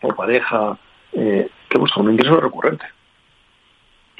o 0.01 0.15
pareja, 0.15 0.77
eh, 1.13 1.49
que 1.69 1.79
busca 1.79 2.01
un 2.01 2.11
ingreso 2.11 2.39
recurrente. 2.39 2.85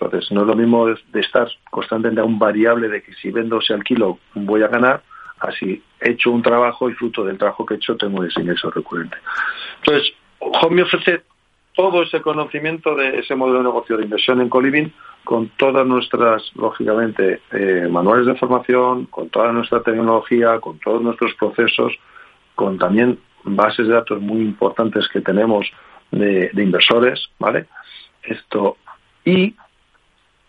Entonces, 0.06 0.32
no 0.32 0.42
es 0.42 0.48
lo 0.48 0.56
mismo 0.56 0.88
de, 0.88 1.20
estar 1.20 1.48
constantemente 1.70 2.22
a 2.22 2.26
un 2.26 2.40
variable 2.40 2.88
de 2.88 3.02
que 3.02 3.14
si 3.14 3.32
vendo 3.32 3.60
ese 3.60 3.74
alquilo 3.74 4.20
voy 4.34 4.64
a 4.64 4.68
ganar, 4.68 5.04
así 5.40 5.82
he 6.00 6.12
hecho 6.12 6.32
un 6.32 6.42
trabajo 6.42 6.90
y 6.90 6.94
fruto 6.94 7.24
del 7.24 7.38
trabajo 7.38 7.66
que 7.66 7.76
he 7.76 7.78
hecho 7.78 7.96
tengo 7.98 8.24
ese 8.24 8.42
ingreso 8.42 8.72
recurrente. 8.72 9.18
Entonces, 9.80 10.14
Home 10.40 10.76
me 10.76 10.82
ofrece 10.84 11.24
todo 11.74 12.04
ese 12.04 12.22
conocimiento 12.22 12.96
de 12.96 13.20
ese 13.20 13.36
modelo 13.36 13.60
de 13.60 13.66
negocio 13.66 13.98
de 13.98 14.04
inversión 14.04 14.42
en 14.42 14.50
Coliving 14.50 14.94
con 15.24 15.50
todas 15.58 15.86
nuestras, 15.88 16.52
lógicamente, 16.56 17.42
eh, 17.52 17.88
manuales 17.90 18.26
de 18.26 18.36
formación, 18.36 19.06
con 19.06 19.30
toda 19.30 19.52
nuestra 19.52 19.82
tecnología, 19.82 20.60
con 20.60 20.80
todos 20.80 21.02
nuestros 21.02 21.34
procesos, 21.36 21.94
con 22.56 22.78
también 22.78 23.20
bases 23.44 23.88
de 23.88 23.94
datos 23.94 24.22
muy 24.22 24.42
importantes 24.42 25.08
que 25.08 25.22
tenemos 25.22 25.66
de, 26.12 26.52
inversores, 26.56 27.30
¿vale? 27.40 27.68
Esto, 28.22 28.78
y 29.26 29.56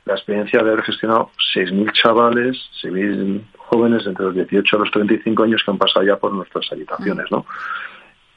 la 0.04 0.14
experiencia 0.14 0.62
de 0.62 0.70
haber 0.70 0.84
gestionado 0.84 1.30
6.000 1.54 1.92
chavales, 1.92 2.56
6.000 2.82 3.42
jóvenes 3.56 4.06
entre 4.06 4.26
los 4.26 4.34
18 4.34 4.76
a 4.76 4.78
los 4.80 4.90
35 4.90 5.42
años 5.42 5.62
que 5.64 5.70
han 5.70 5.78
pasado 5.78 6.04
ya 6.04 6.16
por 6.16 6.32
nuestras 6.32 6.70
habitaciones, 6.70 7.30
¿no? 7.30 7.46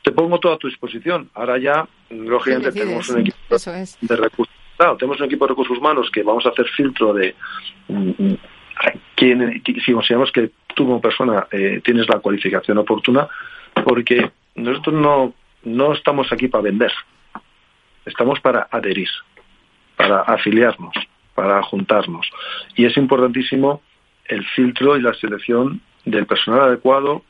te 0.08 0.14
pongo 0.14 0.40
toda 0.40 0.56
a 0.56 0.58
tu 0.58 0.68
disposición. 0.68 1.30
Ahora 1.34 1.58
ya, 1.58 1.86
lógicamente, 2.12 2.72
tenemos 2.72 3.10
un 3.10 3.20
equipo 3.20 3.58
de 4.02 4.16
recursos. 4.16 4.56
tenemos 4.98 5.20
un 5.20 5.26
equipo 5.26 5.46
de 5.46 5.50
recursos 5.50 5.78
humanos 5.78 6.10
que 6.10 6.24
vamos 6.24 6.46
a 6.46 6.50
hacer 6.50 6.66
filtro 6.70 7.14
de 7.14 7.36
mm, 7.90 8.12
mm, 8.18 8.38
quién, 9.16 9.62
si 9.66 9.92
consideramos 9.92 10.32
que 10.32 10.52
tú 10.74 10.86
como 10.86 11.02
persona 11.02 11.48
eh, 11.52 11.82
tienes 11.84 12.08
la 12.08 12.20
cualificación 12.20 12.78
oportuna, 12.78 13.28
porque 13.84 14.32
nosotros 14.56 14.96
no, 14.96 15.34
no 15.64 15.92
estamos 15.92 16.32
aquí 16.32 16.48
para 16.48 16.64
vender, 16.64 16.94
estamos 18.06 18.40
para 18.40 18.70
adherir, 18.72 19.10
para 19.98 20.22
afiliarnos, 20.22 20.96
para 21.38 21.62
juntarnos. 21.62 22.28
Y 22.76 22.86
es 22.86 22.98
importantísimo 22.98 23.82
el 24.26 24.44
filtro 24.56 24.98
y 24.98 25.04
la 25.04 25.14
selección 25.14 25.82
del 26.04 26.26
personal 26.26 26.62
adecuado 26.62 27.22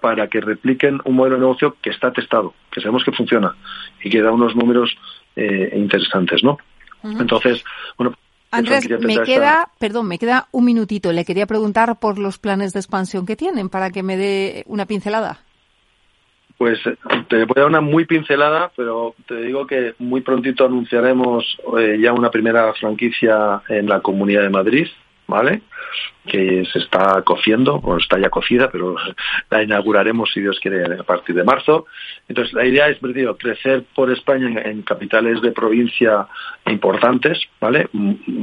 para 0.00 0.28
que 0.28 0.40
repliquen 0.40 0.98
un 1.04 1.14
modelo 1.14 1.34
de 1.34 1.42
negocio 1.42 1.76
que 1.82 1.90
está 1.90 2.10
testado, 2.10 2.54
que 2.72 2.80
sabemos 2.80 3.04
que 3.04 3.12
funciona 3.12 3.54
y 4.02 4.08
que 4.08 4.22
da 4.22 4.32
unos 4.32 4.56
números 4.56 4.96
eh, 5.36 5.74
interesantes, 5.76 6.42
¿no? 6.42 6.56
Entonces, 7.04 7.62
bueno. 7.98 8.14
Andrés, 8.50 8.88
me 9.00 9.20
queda, 9.24 9.68
perdón, 9.78 10.08
me 10.08 10.18
queda 10.18 10.48
un 10.52 10.64
minutito. 10.64 11.12
Le 11.12 11.26
quería 11.26 11.46
preguntar 11.46 12.00
por 12.00 12.18
los 12.18 12.38
planes 12.38 12.72
de 12.72 12.80
expansión 12.80 13.26
que 13.26 13.36
tienen 13.36 13.68
para 13.68 13.90
que 13.90 14.02
me 14.02 14.16
dé 14.16 14.64
una 14.66 14.86
pincelada. 14.86 15.40
Pues 16.60 16.78
te 17.28 17.44
voy 17.46 17.54
a 17.56 17.60
dar 17.60 17.68
una 17.68 17.80
muy 17.80 18.04
pincelada, 18.04 18.70
pero 18.76 19.14
te 19.26 19.36
digo 19.36 19.66
que 19.66 19.94
muy 19.98 20.20
prontito 20.20 20.66
anunciaremos 20.66 21.56
eh, 21.78 21.96
ya 21.98 22.12
una 22.12 22.30
primera 22.30 22.74
franquicia 22.74 23.62
en 23.70 23.88
la 23.88 24.00
Comunidad 24.00 24.42
de 24.42 24.50
Madrid, 24.50 24.86
¿vale? 25.26 25.62
Que 26.26 26.66
se 26.70 26.80
está 26.80 27.22
cociendo, 27.22 27.76
o 27.76 27.96
está 27.96 28.18
ya 28.18 28.28
cocida, 28.28 28.70
pero 28.70 28.94
la 29.50 29.62
inauguraremos, 29.62 30.30
si 30.34 30.42
Dios 30.42 30.60
quiere, 30.60 30.84
a 30.84 31.02
partir 31.02 31.34
de 31.34 31.44
marzo. 31.44 31.86
Entonces, 32.28 32.52
la 32.52 32.66
idea 32.66 32.88
es, 32.88 32.98
crecer 33.38 33.84
por 33.94 34.10
España 34.10 34.60
en, 34.62 34.82
capitales 34.82 35.40
de 35.40 35.52
provincia 35.52 36.26
importantes, 36.66 37.40
¿vale? 37.58 37.88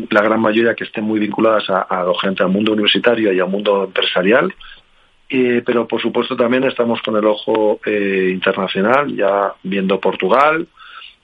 La 0.10 0.24
gran 0.24 0.42
mayoría 0.42 0.74
que 0.74 0.86
estén 0.86 1.04
muy 1.04 1.20
vinculadas 1.20 1.70
a, 1.70 1.82
a 1.82 2.06
gente 2.20 2.42
al 2.42 2.50
mundo 2.50 2.72
universitario 2.72 3.32
y 3.32 3.40
al 3.40 3.50
mundo 3.50 3.84
empresarial, 3.84 4.52
pero 5.30 5.88
por 5.88 6.02
supuesto 6.02 6.36
también 6.36 6.64
estamos 6.64 7.02
con 7.02 7.16
el 7.18 7.26
ojo 7.26 7.80
internacional, 7.86 9.16
ya 9.16 9.54
viendo 9.64 10.00
Portugal 10.00 10.68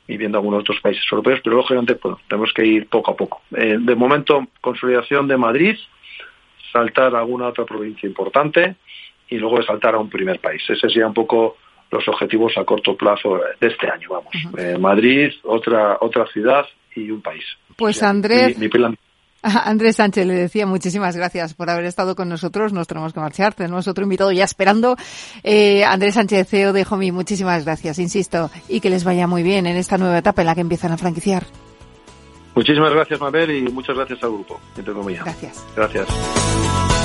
y 0.08 0.18
viendo 0.18 0.38
algunos 0.38 0.62
otros 0.62 0.82
países 0.82 1.04
europeos, 1.10 1.40
pero 1.44 1.56
lógicamente 1.56 1.96
pues, 1.96 2.16
tenemos 2.28 2.52
que 2.54 2.66
ir 2.66 2.88
poco 2.88 3.12
a 3.12 3.16
poco. 3.16 3.42
de 3.50 3.96
momento, 3.96 4.46
consolidación 4.60 5.28
de 5.28 5.38
Madrid, 5.38 5.78
saltar 6.74 7.16
a 7.16 7.20
alguna 7.20 7.48
otra 7.48 7.66
provincia 7.66 8.08
importante 8.08 8.76
y 9.30 9.38
luego 9.38 9.58
de 9.60 9.66
saltar 9.66 9.96
a 9.96 10.00
un 10.00 10.10
primer 10.10 10.40
país. 10.40 10.62
Ese 10.68 10.90
sería 10.90 11.08
un 11.08 11.14
poco 11.14 11.58
los 11.92 12.08
objetivos 12.08 12.58
a 12.58 12.66
corto 12.66 12.98
plazo 12.98 13.40
de 13.60 13.68
este 13.68 13.90
año, 13.90 14.10
vamos. 14.10 14.34
Eh, 14.58 14.78
Madrid, 14.80 15.32
otra 15.44 15.98
otra 16.02 16.26
ciudad 16.28 16.66
y 16.96 17.10
un 17.12 17.22
país. 17.22 17.44
Pues 17.78 18.02
Andrés. 18.04 18.58
Andrés 19.66 19.98
Sánchez 19.98 20.26
le 20.26 20.34
decía 20.36 20.66
muchísimas 20.66 21.16
gracias 21.16 21.54
por 21.54 21.70
haber 21.70 21.86
estado 21.86 22.16
con 22.16 22.30
nosotros. 22.30 22.74
Nos 22.74 22.88
tenemos 22.88 23.14
que 23.14 23.20
marchar. 23.20 23.54
Tenemos 23.54 23.88
otro 23.88 24.04
invitado 24.04 24.32
ya 24.32 24.46
esperando. 24.46 24.96
Eh, 25.44 25.84
Andrés 25.84 26.16
Sánchez, 26.16 26.48
CEO 26.48 26.74
de 26.74 26.86
Homi, 26.90 27.12
muchísimas 27.12 27.66
gracias, 27.66 28.00
insisto, 28.00 28.50
y 28.70 28.80
que 28.80 28.90
les 28.90 29.04
vaya 29.04 29.28
muy 29.28 29.44
bien 29.44 29.68
en 29.68 29.76
esta 29.76 29.98
nueva 29.98 30.18
etapa 30.18 30.42
en 30.42 30.48
la 30.48 30.56
que 30.56 30.62
empiezan 30.62 30.92
a 30.92 30.98
franquiciar. 30.98 31.46
Muchísimas 32.56 32.94
gracias, 32.94 33.20
Mabel, 33.20 33.52
y 33.52 33.62
muchas 33.64 33.96
gracias 33.96 34.24
al 34.24 34.30
grupo, 34.32 34.60
Gracias. 34.76 35.66
Gracias. 35.76 37.03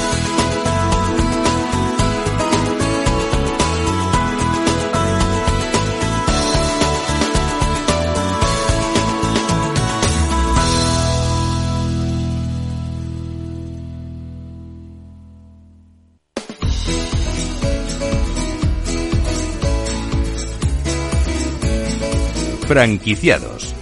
Franquiciados. 22.68 23.74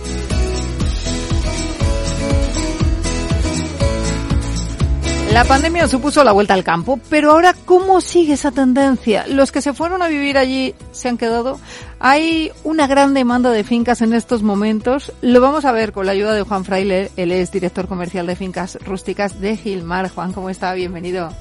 La 5.32 5.42
pandemia 5.42 5.88
supuso 5.88 6.22
la 6.22 6.30
vuelta 6.30 6.54
al 6.54 6.62
campo, 6.62 7.00
pero 7.10 7.32
ahora, 7.32 7.52
¿cómo 7.64 8.00
sigue 8.00 8.34
esa 8.34 8.52
tendencia? 8.52 9.26
Los 9.26 9.50
que 9.50 9.60
se 9.60 9.72
fueron 9.72 10.02
a 10.02 10.08
vivir 10.08 10.38
allí 10.38 10.72
se 10.92 11.08
han 11.08 11.18
quedado. 11.18 11.58
Hay 11.98 12.52
una 12.62 12.86
gran 12.86 13.12
demanda 13.12 13.50
de 13.50 13.64
fincas 13.64 14.02
en 14.02 14.12
estos 14.12 14.44
momentos. 14.44 15.12
Lo 15.20 15.40
vamos 15.40 15.64
a 15.64 15.72
ver 15.72 15.90
con 15.90 16.06
la 16.06 16.12
ayuda 16.12 16.32
de 16.32 16.42
Juan 16.42 16.64
Fraile. 16.64 17.10
Él 17.16 17.32
es 17.32 17.50
director 17.50 17.88
comercial 17.88 18.28
de 18.28 18.36
fincas 18.36 18.78
rústicas 18.86 19.40
de 19.40 19.56
Gilmar. 19.56 20.08
Juan, 20.10 20.32
¿cómo 20.32 20.48
está? 20.48 20.72
Bienvenido. 20.74 21.32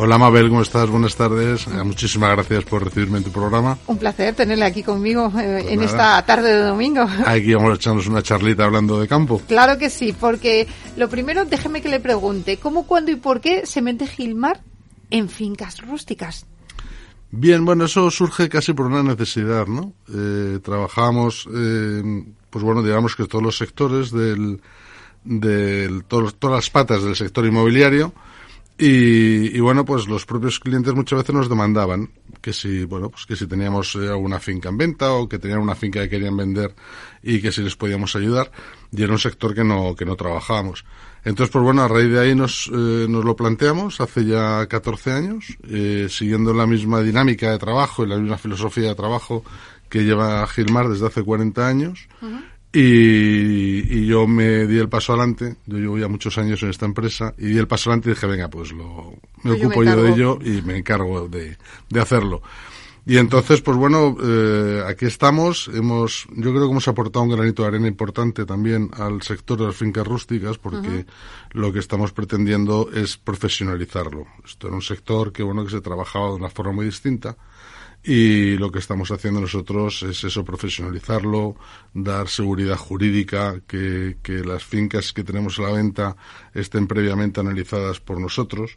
Hola 0.00 0.16
Mabel, 0.16 0.48
¿cómo 0.48 0.62
estás? 0.62 0.88
Buenas 0.88 1.16
tardes. 1.16 1.66
Eh, 1.66 1.82
muchísimas 1.82 2.30
gracias 2.30 2.62
por 2.66 2.84
recibirme 2.84 3.18
en 3.18 3.24
tu 3.24 3.32
programa. 3.32 3.76
Un 3.88 3.98
placer 3.98 4.32
tenerle 4.32 4.64
aquí 4.64 4.84
conmigo 4.84 5.32
eh, 5.36 5.66
en 5.70 5.82
esta 5.82 6.24
tarde 6.24 6.54
de 6.54 6.62
domingo. 6.62 7.00
Aquí 7.26 7.52
vamos 7.52 7.72
a 7.72 7.74
echarnos 7.74 8.06
una 8.06 8.22
charlita 8.22 8.64
hablando 8.64 9.00
de 9.00 9.08
campo. 9.08 9.42
Claro 9.48 9.76
que 9.76 9.90
sí, 9.90 10.14
porque 10.18 10.68
lo 10.96 11.08
primero 11.08 11.44
déjeme 11.46 11.82
que 11.82 11.88
le 11.88 11.98
pregunte, 11.98 12.58
¿cómo, 12.58 12.86
cuándo 12.86 13.10
y 13.10 13.16
por 13.16 13.40
qué 13.40 13.66
se 13.66 13.82
mete 13.82 14.06
Gilmar 14.06 14.60
en 15.10 15.28
fincas 15.28 15.80
rústicas? 15.80 16.46
Bien, 17.32 17.64
bueno, 17.64 17.86
eso 17.86 18.08
surge 18.12 18.48
casi 18.48 18.74
por 18.74 18.86
una 18.86 19.02
necesidad, 19.02 19.66
¿no? 19.66 19.94
Eh, 20.14 20.60
trabajamos, 20.62 21.48
pues 22.50 22.64
bueno, 22.64 22.84
digamos 22.84 23.16
que 23.16 23.26
todos 23.26 23.42
los 23.42 23.58
sectores 23.58 24.12
del, 24.12 24.60
del 25.24 26.04
todas 26.04 26.34
las 26.40 26.70
patas 26.70 27.02
del 27.02 27.16
sector 27.16 27.44
inmobiliario, 27.44 28.12
y, 28.80 29.58
bueno, 29.58 29.84
pues 29.84 30.06
los 30.06 30.24
propios 30.24 30.60
clientes 30.60 30.94
muchas 30.94 31.18
veces 31.18 31.34
nos 31.34 31.48
demandaban 31.48 32.10
que 32.40 32.52
si, 32.52 32.84
bueno, 32.84 33.10
pues 33.10 33.26
que 33.26 33.34
si 33.34 33.48
teníamos 33.48 33.96
eh, 33.96 34.06
alguna 34.06 34.38
finca 34.38 34.68
en 34.68 34.78
venta 34.78 35.12
o 35.12 35.28
que 35.28 35.40
tenían 35.40 35.58
una 35.58 35.74
finca 35.74 36.00
que 36.02 36.08
querían 36.08 36.36
vender 36.36 36.76
y 37.20 37.40
que 37.40 37.50
si 37.50 37.62
les 37.62 37.74
podíamos 37.74 38.14
ayudar. 38.14 38.52
Y 38.92 39.02
era 39.02 39.12
un 39.12 39.18
sector 39.18 39.52
que 39.52 39.64
no, 39.64 39.96
que 39.96 40.04
no 40.04 40.14
trabajábamos. 40.14 40.84
Entonces, 41.24 41.52
pues 41.52 41.64
bueno, 41.64 41.82
a 41.82 41.88
raíz 41.88 42.10
de 42.10 42.20
ahí 42.20 42.34
nos, 42.36 42.68
eh, 42.72 43.06
nos 43.08 43.24
lo 43.24 43.34
planteamos 43.34 44.00
hace 44.00 44.24
ya 44.24 44.64
14 44.66 45.10
años, 45.10 45.58
eh, 45.68 46.06
siguiendo 46.08 46.54
la 46.54 46.66
misma 46.66 47.00
dinámica 47.02 47.50
de 47.50 47.58
trabajo 47.58 48.04
y 48.04 48.08
la 48.08 48.16
misma 48.16 48.38
filosofía 48.38 48.90
de 48.90 48.94
trabajo 48.94 49.44
que 49.88 50.04
lleva 50.04 50.46
Gilmar 50.46 50.88
desde 50.88 51.06
hace 51.06 51.24
40 51.24 51.66
años. 51.66 52.08
Y, 52.72 54.06
yo 54.06 54.26
me 54.26 54.66
di 54.66 54.78
el 54.78 54.88
paso 54.88 55.12
adelante, 55.12 55.56
yo 55.66 55.78
llevo 55.78 55.98
ya 55.98 56.08
muchos 56.08 56.36
años 56.38 56.62
en 56.62 56.70
esta 56.70 56.86
empresa, 56.86 57.34
y 57.38 57.46
di 57.46 57.58
el 57.58 57.66
paso 57.66 57.90
adelante 57.90 58.10
y 58.10 58.14
dije, 58.14 58.26
venga, 58.26 58.48
pues 58.48 58.72
lo, 58.72 59.14
me 59.42 59.52
pues 59.52 59.64
ocupo 59.64 59.84
yo, 59.84 60.02
de 60.02 60.10
ello 60.10 60.38
y 60.42 60.62
me 60.62 60.76
encargo 60.76 61.28
de, 61.28 61.56
de 61.88 62.00
hacerlo. 62.00 62.42
Y 63.08 63.16
entonces, 63.16 63.62
pues 63.62 63.74
bueno, 63.78 64.18
eh, 64.22 64.82
aquí 64.86 65.06
estamos. 65.06 65.70
Hemos, 65.72 66.26
yo 66.36 66.50
creo 66.50 66.66
que 66.66 66.70
hemos 66.72 66.88
aportado 66.88 67.22
un 67.24 67.30
granito 67.30 67.62
de 67.62 67.68
arena 67.68 67.88
importante 67.88 68.44
también 68.44 68.90
al 68.92 69.22
sector 69.22 69.58
de 69.58 69.64
las 69.64 69.76
fincas 69.76 70.06
rústicas, 70.06 70.58
porque 70.58 71.06
lo 71.52 71.72
que 71.72 71.78
estamos 71.78 72.12
pretendiendo 72.12 72.90
es 72.92 73.16
profesionalizarlo. 73.16 74.26
Esto 74.44 74.66
era 74.66 74.76
un 74.76 74.82
sector 74.82 75.32
que 75.32 75.42
bueno 75.42 75.64
que 75.64 75.70
se 75.70 75.80
trabajaba 75.80 76.28
de 76.28 76.34
una 76.34 76.50
forma 76.50 76.72
muy 76.72 76.84
distinta 76.84 77.34
y 78.02 78.56
lo 78.56 78.70
que 78.70 78.78
estamos 78.78 79.10
haciendo 79.10 79.40
nosotros 79.40 80.02
es 80.02 80.24
eso, 80.24 80.44
profesionalizarlo, 80.44 81.56
dar 81.92 82.28
seguridad 82.28 82.76
jurídica, 82.76 83.60
que, 83.66 84.18
que 84.22 84.44
las 84.44 84.64
fincas 84.64 85.12
que 85.12 85.24
tenemos 85.24 85.58
a 85.58 85.62
la 85.62 85.72
venta 85.72 86.16
estén 86.54 86.86
previamente 86.86 87.40
analizadas 87.40 88.00
por 88.00 88.20
nosotros 88.20 88.76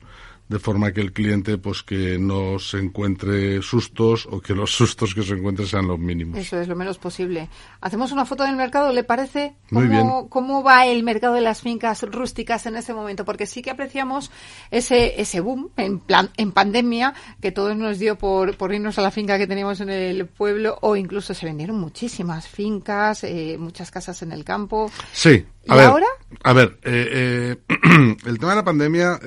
de 0.52 0.60
forma 0.60 0.92
que 0.92 1.00
el 1.00 1.14
cliente 1.14 1.58
pues 1.58 1.82
que 1.82 2.20
no 2.20 2.60
se 2.60 2.78
encuentre 2.78 3.62
sustos 3.62 4.28
o 4.30 4.42
que 4.42 4.54
los 4.54 4.70
sustos 4.76 5.16
que 5.16 5.24
se 5.24 5.34
encuentren 5.34 5.68
sean 5.68 5.88
los 5.88 5.98
mínimos. 5.98 6.38
Eso 6.38 6.60
es 6.60 6.68
lo 6.68 6.76
menos 6.76 6.98
posible. 6.98 7.48
Hacemos 7.80 8.12
una 8.12 8.26
foto 8.26 8.44
del 8.44 8.58
mercado, 8.58 8.92
¿le 8.92 9.06
parece? 9.06 9.56
Muy 9.70 9.88
bien. 9.88 10.06
¿Cómo 10.30 10.62
va 10.62 10.86
el 10.86 11.04
mercado 11.04 11.36
de 11.36 11.42
las 11.42 11.62
fincas 11.62 12.04
rústicas 12.04 12.66
en 12.66 12.76
ese 12.76 12.94
momento? 12.94 13.24
Porque 13.24 13.46
sí 13.46 13.62
que 13.62 13.72
apreciamos 13.72 14.30
ese, 14.72 15.22
ese 15.22 15.40
boom 15.40 15.70
en, 15.78 16.00
plan, 16.00 16.30
en 16.36 16.52
pandemia 16.52 17.14
que 17.42 17.54
todos 17.54 17.78
nos 17.78 17.98
dio 17.98 18.18
por, 18.18 18.58
por 18.58 18.74
irnos 18.74 19.00
a 19.00 19.02
la 19.02 19.12
finca 19.12 19.38
que 19.38 19.48
teníamos 19.48 19.80
en 19.80 19.90
el 19.90 20.26
pueblo 20.26 20.78
o 20.82 20.98
incluso 20.98 21.34
se 21.34 21.46
vendieron 21.46 21.80
muchísimas 21.80 22.50
fincas, 22.50 23.24
eh, 23.24 23.56
muchas 23.58 23.90
casas 23.90 24.22
en 24.22 24.34
el 24.34 24.44
campo. 24.44 24.92
Sí. 25.14 25.46
A 25.70 25.78
¿Y 25.78 25.80
ahora? 25.80 26.08
A 26.44 26.52
ver, 26.52 26.78
eh, 26.84 27.56
eh, 27.70 28.18
el 28.26 28.38
tema 28.38 28.52
de 28.52 28.56
la 28.58 28.66
pandemia... 28.66 29.20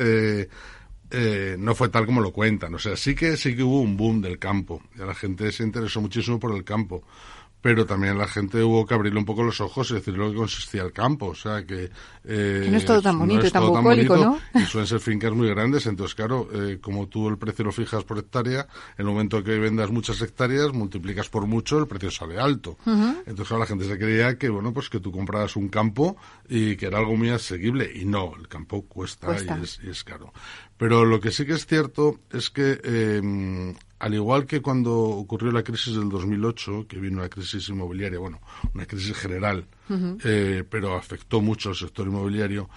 Eh, 1.17 1.57
no 1.59 1.75
fue 1.75 1.89
tal 1.91 2.07
como 2.07 2.21
lo 2.21 2.33
cuentan. 2.33 2.75
O 2.75 2.79
sea, 2.79 2.97
sí 2.97 3.15
que 3.15 3.37
sí 3.37 3.55
que 3.55 3.63
hubo 3.63 3.81
un 3.81 3.97
boom 3.97 4.21
del 4.21 4.39
campo. 4.39 4.83
Ya 4.97 5.05
la 5.05 5.15
gente 5.15 5.53
se 5.53 5.63
interesó 5.63 6.01
muchísimo 6.01 6.41
por 6.41 6.55
el 6.55 6.65
campo 6.65 7.05
pero 7.65 7.87
también 7.87 8.19
la 8.19 8.29
gente 8.29 8.63
hubo 8.63 8.85
que 8.85 8.93
abrirle 8.93 9.19
un 9.19 9.25
poco 9.25 9.43
los 9.43 9.59
ojos 9.63 9.91
y 9.91 9.95
decir 9.95 10.13
lo 10.13 10.31
que 10.31 10.37
consistía 10.37 10.83
el 10.83 10.93
campo. 10.93 11.29
O 11.29 11.35
sea, 11.35 11.65
que... 11.65 11.91
Eh, 12.23 12.69
no 12.71 12.77
es 12.77 12.85
todo 12.85 13.01
tan 13.01 13.19
bonito 13.19 13.47
y 13.47 13.51
tan 13.51 13.67
bucólico, 13.67 14.19
¿no? 14.19 14.39
Y 14.55 14.67
suelen 14.67 14.87
ser 14.87 15.01
fincas 15.01 15.33
muy 15.33 15.49
grandes. 15.49 15.87
Entonces, 15.87 16.15
claro, 16.15 16.47
eh, 16.53 16.79
como 16.79 17.09
tú 17.09 17.27
el 17.27 17.39
precio 17.39 17.65
lo 17.65 17.73
fijas 17.73 18.05
por 18.05 18.19
hectárea, 18.19 18.69
en 18.99 19.07
el 19.07 19.07
momento 19.07 19.43
que 19.43 19.59
vendas 19.59 19.91
muchas 19.91 20.21
hectáreas, 20.21 20.75
multiplicas 20.75 21.31
por 21.31 21.47
mucho, 21.47 21.79
el 21.79 21.87
precio 21.87 22.11
sale 22.11 22.39
alto. 22.39 22.77
Entonces, 22.85 23.49
claro, 23.49 23.61
la 23.61 23.67
gente 23.67 23.87
se 23.87 23.97
creía 23.97 24.37
que, 24.37 24.51
bueno, 24.51 24.75
pues 24.75 24.91
que 24.91 25.01
tú 25.01 25.11
comprabas 25.11 25.57
un 25.57 25.71
campo 25.71 26.19
y 26.47 26.77
que 26.77 26.85
era 26.85 26.99
algo 26.99 27.17
muy 27.17 27.31
asequible. 27.31 27.91
Y 27.95 28.05
no, 28.05 28.35
el 28.39 28.47
campo 28.47 28.83
cuesta, 28.83 29.35
Y, 29.41 29.63
es, 29.63 29.81
y, 29.83 29.89
es, 29.89 30.05
caro. 30.05 30.35
Pero 30.77 31.07
lo 31.07 31.19
que 31.19 31.31
sí 31.31 31.47
que 31.47 31.55
es 31.55 31.65
cierto 31.65 32.21
es 32.31 32.51
que 32.51 32.79
eh, 32.85 33.75
al 34.05 34.13
igual 34.13 34.45
que 34.45 34.61
cuando 34.61 34.93
ocurrió 34.95 35.51
la 35.51 35.63
crisis 35.63 35.97
del 35.97 36.11
2008, 36.11 36.85
que 36.87 37.01
vino 37.01 37.21
una 37.21 37.31
crisis 37.31 37.71
inmobiliaria, 37.71 38.19
bueno, 38.19 38.39
una 38.75 38.85
crisis 38.85 39.17
general, 39.17 39.67
eh, 40.23 40.63
pero 40.69 40.95
afectó 40.95 41.41
mucho 41.41 41.71
al 41.71 41.75
sector 41.75 42.07
inmobiliario, 42.07 42.69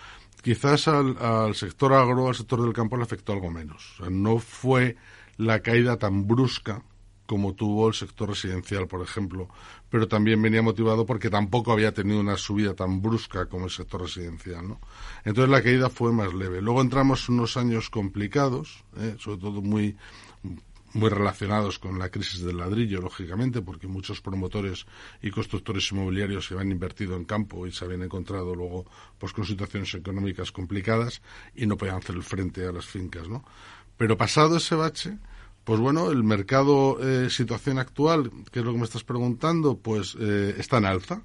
quizás 0.41 0.87
al, 0.87 1.53
sector 1.53 1.91
agro, 1.91 2.29
al 2.29 2.35
sector 2.35 2.61
del 2.61 2.71
campo 2.71 2.95
le 2.95 3.03
afectó 3.03 3.33
algo 3.33 3.51
menos. 3.51 3.95
O 3.95 4.03
sea, 4.03 4.09
no 4.09 4.39
fue 4.39 4.95
la 5.35 5.59
caída 5.59 5.97
tan 5.97 6.27
brusca 6.27 6.81
como 7.25 7.55
tuvo 7.55 7.89
el 7.89 7.93
sector 7.93 8.29
residencial, 8.29 8.87
por 8.87 9.01
ejemplo, 9.01 9.49
pero 9.89 10.07
también 10.07 10.41
venía 10.41 10.61
motivado 10.61 11.05
porque 11.05 11.29
tampoco 11.29 11.73
había 11.73 11.93
tenido 11.93 12.21
una 12.21 12.37
subida 12.37 12.73
tan 12.73 13.01
brusca 13.01 13.47
como 13.47 13.65
el 13.65 13.71
sector 13.71 14.03
residencial, 14.03 14.65
¿no? 14.65 14.79
Entonces 15.25 15.51
la 15.51 15.61
caída 15.61 15.89
fue 15.89 16.13
más 16.13 16.33
leve. 16.33 16.61
Luego 16.61 16.79
entramos 16.79 17.27
unos 17.27 17.57
años 17.57 17.89
complicados, 17.89 18.85
¿eh? 18.97 19.17
sobre 19.19 19.39
todo 19.39 19.61
muy 19.61 19.97
muy 20.97 21.09
relacionados 21.09 21.79
con 21.79 21.99
la 21.99 22.09
crisis 22.09 22.41
del 22.41 22.57
ladrillo, 22.57 23.01
lógicamente, 23.01 23.61
porque 23.61 23.87
muchos 23.87 24.19
promotores 24.19 24.85
y 25.21 25.29
constructores 25.29 25.91
inmobiliarios 25.91 26.47
se 26.47 26.55
habían 26.55 26.71
invertido 26.71 27.15
en 27.15 27.23
campo 27.23 27.67
y 27.67 27.71
se 27.71 27.85
habían 27.85 28.01
encontrado 28.03 28.55
luego 28.55 28.85
pues, 29.17 29.31
con 29.31 29.45
situaciones 29.45 29.93
económicas 29.93 30.51
complicadas 30.51 31.21
y 31.55 31.67
no 31.67 31.77
podían 31.77 31.97
hacer 31.97 32.15
el 32.15 32.23
frente 32.23 32.65
a 32.65 32.71
las 32.71 32.85
fincas, 32.85 33.29
¿no? 33.29 33.45
Pero 33.95 34.17
pasado 34.17 34.57
ese 34.57 34.75
bache, 34.75 35.17
pues 35.63 35.79
bueno, 35.79 36.11
el 36.11 36.23
mercado, 36.23 36.97
eh, 37.01 37.29
situación 37.29 37.77
actual, 37.77 38.31
que 38.51 38.59
es 38.59 38.65
lo 38.65 38.71
que 38.71 38.79
me 38.79 38.85
estás 38.85 39.03
preguntando, 39.03 39.77
pues 39.77 40.17
eh, 40.19 40.55
está 40.57 40.77
en 40.77 40.85
alza. 40.85 41.21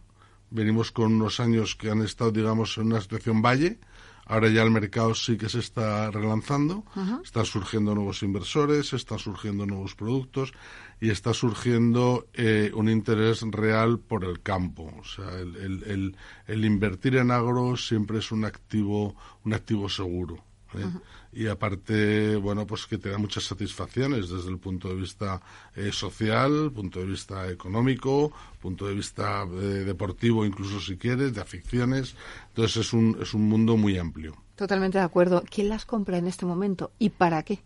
Venimos 0.51 0.93
con 0.93 1.15
unos 1.15 1.41
años 1.41 1.77
que 1.77 1.91
han 1.91 2.03
estado, 2.03 2.31
digamos, 2.31 2.77
en 2.77 2.87
una 2.87 3.01
situación 3.01 3.41
valle, 3.41 3.79
Ahora 4.27 4.49
ya 4.49 4.63
el 4.63 4.71
mercado 4.71 5.15
sí 5.15 5.37
que 5.37 5.49
se 5.49 5.59
está 5.59 6.11
relanzando, 6.11 6.85
están 7.25 7.45
surgiendo 7.45 7.95
nuevos 7.95 8.23
inversores, 8.23 8.93
están 8.93 9.19
surgiendo 9.19 9.67
nuevos 9.67 9.95
productos 9.95 10.53
y 11.01 11.11
está 11.11 11.35
surgiendo 11.35 12.29
eh, 12.33 12.71
un 12.75 12.89
interés 12.89 13.43
real 13.43 13.99
por 13.99 14.25
el 14.25 14.41
campo. 14.41 14.93
O 14.99 15.05
sea, 15.05 15.29
el, 15.41 16.15
el, 16.47 16.65
invertir 16.65 17.17
en 17.17 17.33
agro 17.33 17.77
siempre 17.77 18.19
es 18.19 18.31
un 18.31 18.45
activo, 18.45 19.17
un 19.45 19.55
activo 19.55 19.89
seguro. 19.89 20.45
¿Eh? 20.75 20.87
Y 21.33 21.47
aparte, 21.47 22.37
bueno, 22.37 22.67
pues 22.67 22.87
que 22.87 22.99
te 22.99 23.11
da 23.11 23.19
muchas 23.19 23.45
satisfacciones 23.45 24.29
desde 24.29 24.51
el 24.51 24.59
punto 24.59 24.89
de 24.89 24.97
vista 24.97 25.41
eh, 25.75 25.91
social, 25.93 26.71
punto 26.75 27.01
de 27.01 27.07
vista 27.07 27.51
económico, 27.51 28.33
punto 28.61 28.87
de 28.87 28.95
vista 28.95 29.47
deportivo, 29.47 30.45
incluso 30.45 30.79
si 30.81 30.97
quieres, 30.97 31.35
de 31.35 31.41
aficiones. 31.41 32.15
Entonces 32.49 32.87
es 32.87 32.93
un, 32.93 33.17
es 33.21 33.33
un 33.33 33.49
mundo 33.49 33.77
muy 33.77 33.97
amplio. 33.97 34.37
Totalmente 34.57 34.99
de 34.99 35.05
acuerdo. 35.05 35.43
¿Quién 35.51 35.69
las 35.71 35.87
compra 35.87 36.19
en 36.19 36.27
este 36.27 36.45
momento 36.47 36.93
y 36.99 37.11
para 37.11 37.43
qué? 37.43 37.63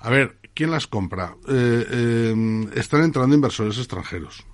A 0.00 0.10
ver, 0.10 0.36
¿quién 0.54 0.70
las 0.70 0.86
compra? 0.86 1.36
Eh, 1.48 1.86
eh, 1.90 2.68
están 2.74 3.02
entrando 3.02 3.34
inversores 3.34 3.78
extranjeros, 3.78 4.44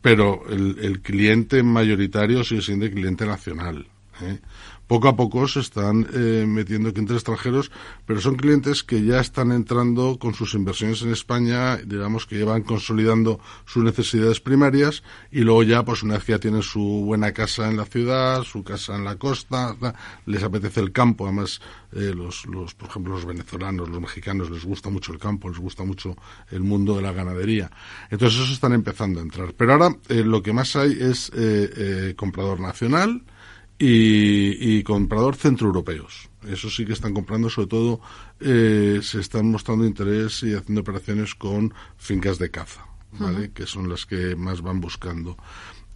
pero 0.00 0.42
el, 0.48 1.00
cliente 1.02 1.62
mayoritario 1.62 2.44
sigue 2.44 2.62
siendo 2.62 2.86
el 2.86 2.92
cliente 2.92 3.26
nacional. 3.26 3.88
¿eh? 4.22 4.40
Poco 4.86 5.08
a 5.08 5.16
poco 5.16 5.48
se 5.48 5.60
están 5.60 6.06
eh, 6.14 6.44
metiendo 6.46 6.92
clientes 6.92 7.16
extranjeros, 7.16 7.70
pero 8.06 8.20
son 8.20 8.36
clientes 8.36 8.84
que 8.84 9.04
ya 9.04 9.20
están 9.20 9.50
entrando 9.52 10.18
con 10.18 10.34
sus 10.34 10.54
inversiones 10.54 11.02
en 11.02 11.10
España, 11.10 11.76
digamos 11.78 12.26
que 12.26 12.36
llevan 12.36 12.62
consolidando 12.62 13.40
sus 13.64 13.82
necesidades 13.82 14.40
primarias 14.40 15.02
y 15.30 15.40
luego 15.40 15.62
ya, 15.64 15.84
pues 15.84 16.02
una 16.02 16.14
vez 16.14 16.24
que 16.24 16.32
ya 16.32 16.38
tienen 16.38 16.62
su 16.62 16.80
buena 17.04 17.32
casa 17.32 17.68
en 17.68 17.76
la 17.76 17.84
ciudad, 17.84 18.42
su 18.44 18.62
casa 18.62 18.96
en 18.96 19.04
la 19.04 19.16
costa, 19.16 19.76
les 20.24 20.42
apetece 20.42 20.80
el 20.80 20.92
campo, 20.92 21.24
además 21.24 21.60
eh, 21.92 22.12
los, 22.14 22.46
los, 22.46 22.74
por 22.74 22.88
ejemplo, 22.88 23.14
los 23.14 23.24
venezolanos, 23.24 23.88
los 23.88 24.00
mexicanos 24.00 24.50
les 24.50 24.64
gusta 24.64 24.88
mucho 24.88 25.12
el 25.12 25.18
campo, 25.18 25.48
les 25.48 25.58
gusta 25.58 25.84
mucho 25.84 26.16
el 26.50 26.60
mundo 26.60 26.96
de 26.96 27.02
la 27.02 27.12
ganadería. 27.12 27.70
Entonces, 28.10 28.40
eso 28.40 28.52
están 28.52 28.72
empezando 28.72 29.20
a 29.20 29.22
entrar. 29.22 29.52
Pero 29.54 29.72
ahora 29.72 29.96
eh, 30.08 30.22
lo 30.22 30.42
que 30.42 30.52
más 30.52 30.76
hay 30.76 30.96
es 31.00 31.32
comprador 32.16 32.60
nacional, 32.60 33.22
y, 33.78 34.76
y 34.78 34.82
comprador 34.82 35.36
centroeuropeos. 35.36 36.28
Eso 36.48 36.70
sí 36.70 36.84
que 36.84 36.92
están 36.92 37.12
comprando, 37.12 37.50
sobre 37.50 37.68
todo 37.68 38.00
eh, 38.40 39.00
se 39.02 39.20
están 39.20 39.50
mostrando 39.50 39.84
interés 39.84 40.42
y 40.42 40.54
haciendo 40.54 40.80
operaciones 40.80 41.34
con 41.34 41.74
fincas 41.96 42.38
de 42.38 42.50
caza, 42.50 42.86
¿vale? 43.12 43.50
Que 43.52 43.66
son 43.66 43.88
las 43.88 44.06
que 44.06 44.36
más 44.36 44.62
van 44.62 44.80
buscando. 44.80 45.36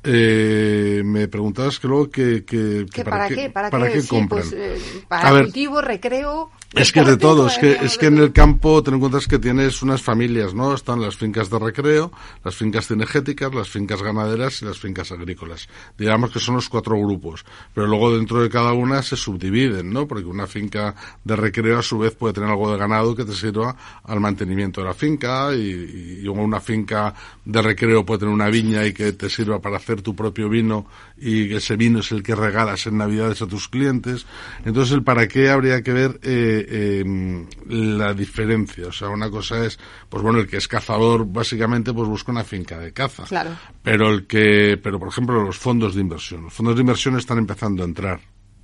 Eh, 0.02 1.02
me 1.04 1.28
preguntabas 1.28 1.78
que 1.78 1.86
luego 1.86 2.10
que, 2.10 2.44
que, 2.44 2.86
para, 3.04 3.28
qué, 3.28 3.50
para, 3.50 3.70
qué, 3.70 4.06
compran. 4.06 4.42
Pues, 4.42 4.52
eh, 4.52 5.04
para 5.08 5.42
cultivo, 5.42 5.80
recreo. 5.80 6.50
Es 6.72 6.92
que 6.92 7.02
de 7.02 7.16
todo, 7.16 7.48
es 7.48 7.58
que, 7.58 7.72
es 7.72 7.98
que 7.98 8.06
en 8.06 8.18
el 8.18 8.32
campo 8.32 8.80
ten 8.80 8.94
en 8.94 9.00
cuenta 9.00 9.18
que 9.28 9.40
tienes 9.40 9.82
unas 9.82 10.02
familias, 10.02 10.54
¿no? 10.54 10.72
Están 10.72 11.02
las 11.02 11.16
fincas 11.16 11.50
de 11.50 11.58
recreo, 11.58 12.12
las 12.44 12.54
fincas 12.54 12.86
cinegéticas, 12.86 13.52
las 13.52 13.68
fincas 13.68 14.00
ganaderas 14.00 14.62
y 14.62 14.66
las 14.66 14.78
fincas 14.78 15.10
agrícolas. 15.10 15.68
Digamos 15.98 16.30
que 16.30 16.38
son 16.38 16.54
los 16.54 16.68
cuatro 16.68 16.96
grupos. 16.96 17.44
Pero 17.74 17.88
luego 17.88 18.16
dentro 18.16 18.40
de 18.40 18.48
cada 18.48 18.72
una 18.72 19.02
se 19.02 19.16
subdividen, 19.16 19.92
¿no? 19.92 20.06
Porque 20.06 20.26
una 20.26 20.46
finca 20.46 20.94
de 21.24 21.34
recreo 21.34 21.80
a 21.80 21.82
su 21.82 21.98
vez 21.98 22.14
puede 22.14 22.34
tener 22.34 22.48
algo 22.48 22.70
de 22.70 22.78
ganado 22.78 23.16
que 23.16 23.24
te 23.24 23.34
sirva 23.34 23.74
al 24.04 24.20
mantenimiento 24.20 24.80
de 24.80 24.86
la 24.86 24.94
finca 24.94 25.52
y, 25.52 26.20
y 26.22 26.28
una 26.28 26.60
finca 26.60 27.12
de 27.44 27.62
recreo 27.62 28.06
puede 28.06 28.20
tener 28.20 28.34
una 28.34 28.48
viña 28.48 28.86
y 28.86 28.92
que 28.92 29.12
te 29.12 29.28
sirva 29.28 29.60
para 29.60 29.78
hacer 29.78 30.02
tu 30.02 30.14
propio 30.14 30.48
vino 30.48 30.86
y 31.18 31.52
ese 31.52 31.74
vino 31.74 31.98
es 31.98 32.12
el 32.12 32.22
que 32.22 32.36
regalas 32.36 32.86
en 32.86 32.96
Navidades 32.96 33.42
a 33.42 33.48
tus 33.48 33.68
clientes. 33.68 34.24
Entonces 34.64 34.94
el 34.94 35.02
para 35.02 35.26
qué 35.26 35.50
habría 35.50 35.82
que 35.82 35.92
ver 35.92 36.20
eh, 36.22 36.59
eh, 36.68 37.46
la 37.68 38.14
diferencia. 38.14 38.88
O 38.88 38.92
sea, 38.92 39.08
una 39.08 39.30
cosa 39.30 39.64
es, 39.64 39.78
pues 40.08 40.22
bueno, 40.22 40.38
el 40.40 40.46
que 40.46 40.56
es 40.56 40.68
cazador 40.68 41.26
básicamente 41.26 41.92
pues 41.92 42.08
busca 42.08 42.32
una 42.32 42.44
finca 42.44 42.78
de 42.78 42.92
caza. 42.92 43.24
Claro. 43.24 43.50
Pero 43.82 44.10
el 44.10 44.26
que, 44.26 44.78
pero 44.82 44.98
por 44.98 45.08
ejemplo 45.08 45.42
los 45.42 45.58
fondos 45.58 45.94
de 45.94 46.00
inversión. 46.00 46.44
Los 46.44 46.54
fondos 46.54 46.74
de 46.76 46.82
inversión 46.82 47.16
están 47.16 47.38
empezando 47.38 47.82
a 47.82 47.86
entrar 47.86 48.20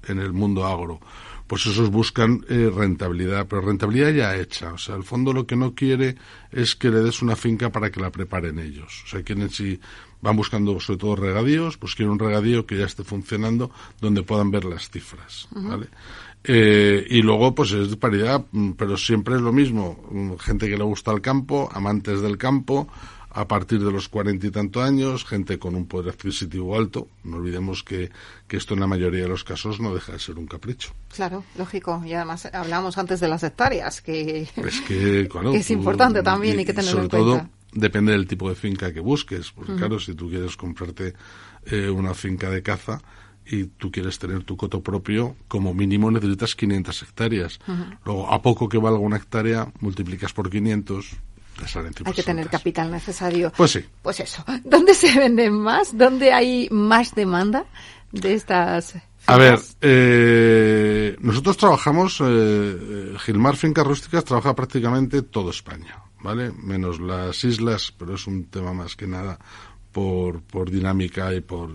en 0.07 0.19
el 0.19 0.33
mundo 0.33 0.67
agro 0.67 1.01
pues 1.47 1.65
esos 1.67 1.91
buscan 1.91 2.45
eh, 2.49 2.71
rentabilidad, 2.75 3.47
pero 3.47 3.63
rentabilidad 3.63 4.13
ya 4.13 4.37
hecha. 4.37 4.73
O 4.73 4.79
sea, 4.79 4.97
el 4.97 5.05
fondo 5.05 5.33
lo 5.33 5.47
que 5.47 5.57
no 5.57 5.75
quiere 5.75 6.17
es 6.51 6.75
que 6.75 6.91
le 6.91 7.01
des 7.01 7.23
una 7.23 7.37
finca 7.37 7.71
para 7.71 7.91
que 7.91 8.01
la 8.01 8.11
preparen 8.11 8.59
ellos. 8.59 9.03
O 9.05 9.09
sea, 9.09 9.23
quieren 9.23 9.49
si 9.51 9.79
van 10.21 10.37
buscando 10.37 10.79
sobre 10.81 10.99
todo 10.99 11.17
regadíos, 11.17 11.77
pues 11.77 11.95
quieren 11.95 12.13
un 12.13 12.19
regadío 12.19 12.67
que 12.67 12.77
ya 12.79 12.87
esté 12.87 13.05
funcionando 13.05 13.71
donde 14.01 14.23
puedan 14.23 14.51
ver 14.51 14.65
las 14.65 14.91
cifras, 14.91 15.47
¿vale? 15.53 15.89
Eh, 16.49 17.05
y 17.11 17.23
luego, 17.23 17.55
pues 17.55 17.73
es 17.73 17.97
paridad, 17.97 18.45
mm, 18.53 18.73
pero 18.73 18.97
siempre 18.97 19.35
es 19.35 19.41
lo 19.41 19.53
mismo. 19.53 19.99
Mm, 20.11 20.37
gente 20.37 20.69
que 20.69 20.77
le 20.77 20.85
gusta 20.85 21.11
el 21.11 21.21
campo, 21.21 21.69
amantes 21.73 22.21
del 22.21 22.39
campo, 22.39 22.87
a 23.31 23.49
partir 23.49 23.85
de 23.85 23.91
los 23.91 24.09
cuarenta 24.09 24.47
y 24.47 24.51
tantos 24.51 24.83
años, 24.83 25.25
gente 25.25 25.59
con 25.59 25.75
un 25.75 25.87
poder 25.87 26.15
adquisitivo 26.15 26.77
alto. 26.77 27.09
No 27.25 27.39
olvidemos 27.39 27.83
que, 27.83 28.11
que, 28.47 28.57
esto 28.57 28.75
en 28.75 28.81
la 28.81 28.87
mayoría 28.87 29.25
de 29.25 29.29
los 29.29 29.43
casos 29.43 29.81
no 29.81 29.93
deja 29.93 30.13
de 30.13 30.21
ser 30.21 30.39
un 30.39 30.47
capricho. 30.47 30.93
Claro, 31.15 31.45
lógico. 31.59 32.01
Y 32.07 32.15
además 32.15 32.49
hablamos 32.53 32.97
antes 32.97 33.19
de 33.19 33.29
las 33.29 33.43
hectáreas, 33.43 34.01
que, 34.01 34.49
es, 34.57 34.81
que, 34.83 35.29
es 35.55 35.71
importante 35.71 36.23
también 36.23 36.61
y, 36.61 36.65
que 36.65 36.73
tenerlo 36.73 37.03
en 37.03 37.09
todo, 37.09 37.49
Depende 37.73 38.13
del 38.13 38.27
tipo 38.27 38.49
de 38.49 38.55
finca 38.55 38.93
que 38.93 39.01
busques. 39.01 39.51
Porque 39.51 39.75
claro, 39.75 39.99
si 39.99 40.15
tú 40.15 40.31
quieres 40.31 40.57
comprarte 40.57 41.13
eh, 41.67 41.91
una 41.91 42.15
finca 42.15 42.49
de 42.49 42.63
caza, 42.63 43.03
y 43.49 43.65
tú 43.65 43.91
quieres 43.91 44.19
tener 44.19 44.43
tu 44.45 44.57
coto 44.57 44.83
propio, 44.83 45.37
como 45.49 45.73
mínimo 45.73 46.11
necesitas 46.11 46.55
500 46.57 47.03
hectáreas. 47.03 47.61
Luego, 48.05 48.33
a 48.33 48.43
poco 48.43 48.69
que 48.69 48.79
valga 48.79 48.99
una 48.99 49.17
hectárea, 49.17 49.73
multiplicas 49.81 50.33
por 50.33 50.51
500, 50.51 51.07
te 51.59 51.69
salen 51.69 51.93
Hay 52.05 52.13
que 52.13 52.23
tener 52.23 52.49
capital 52.49 52.91
necesario. 52.91 53.53
Pues 53.57 53.71
sí. 53.71 53.85
Pues 54.03 54.21
eso. 54.21 54.45
¿Dónde 54.65 54.95
se 54.95 55.19
venden 55.19 55.55
más? 55.55 55.97
¿Dónde 55.97 56.33
hay 56.33 56.69
más 56.71 57.15
demanda 57.15 57.65
de 58.13 58.35
estas 58.35 58.95
A 59.27 59.37
ver, 59.37 59.59
eh, 59.81 61.17
nosotros 61.21 61.57
trabajamos, 61.57 62.21
eh, 62.25 63.15
Gilmar 63.19 63.57
Fincas 63.57 63.87
Rústicas 63.87 64.25
trabaja 64.25 64.55
prácticamente 64.55 65.23
todo 65.23 65.51
España, 65.51 65.99
¿vale? 66.21 66.53
Menos 66.53 67.01
las 67.01 67.43
islas, 67.45 67.93
pero 67.97 68.15
es 68.15 68.27
un 68.27 68.47
tema 68.47 68.73
más 68.73 68.97
que 68.97 69.07
nada 69.07 69.39
por, 69.97 70.43
por 70.43 70.71
dinámica 70.71 71.33
y 71.33 71.41
por, 71.41 71.71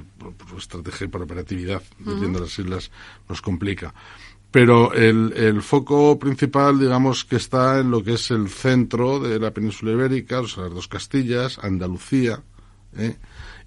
estrategia 0.55 1.05
y 1.05 1.07
por 1.07 1.23
operatividad, 1.23 1.81
uh 2.05 2.39
las 2.39 2.59
islas, 2.59 2.91
nos 3.27 3.41
complica. 3.41 3.95
Pero 4.51 4.93
el, 4.93 5.33
el, 5.35 5.63
foco 5.63 6.19
principal, 6.19 6.79
digamos, 6.79 7.25
que 7.25 7.37
está 7.37 7.79
en 7.79 7.89
lo 7.89 8.03
que 8.03 8.13
es 8.13 8.29
el 8.29 8.47
centro 8.49 9.19
de 9.19 9.39
la 9.39 9.49
península 9.49 9.93
ibérica, 9.93 10.41
o 10.41 10.47
sea, 10.47 10.65
las 10.65 10.73
dos 10.75 10.87
Castillas, 10.87 11.57
Andalucía, 11.63 12.43
¿eh? 12.95 13.15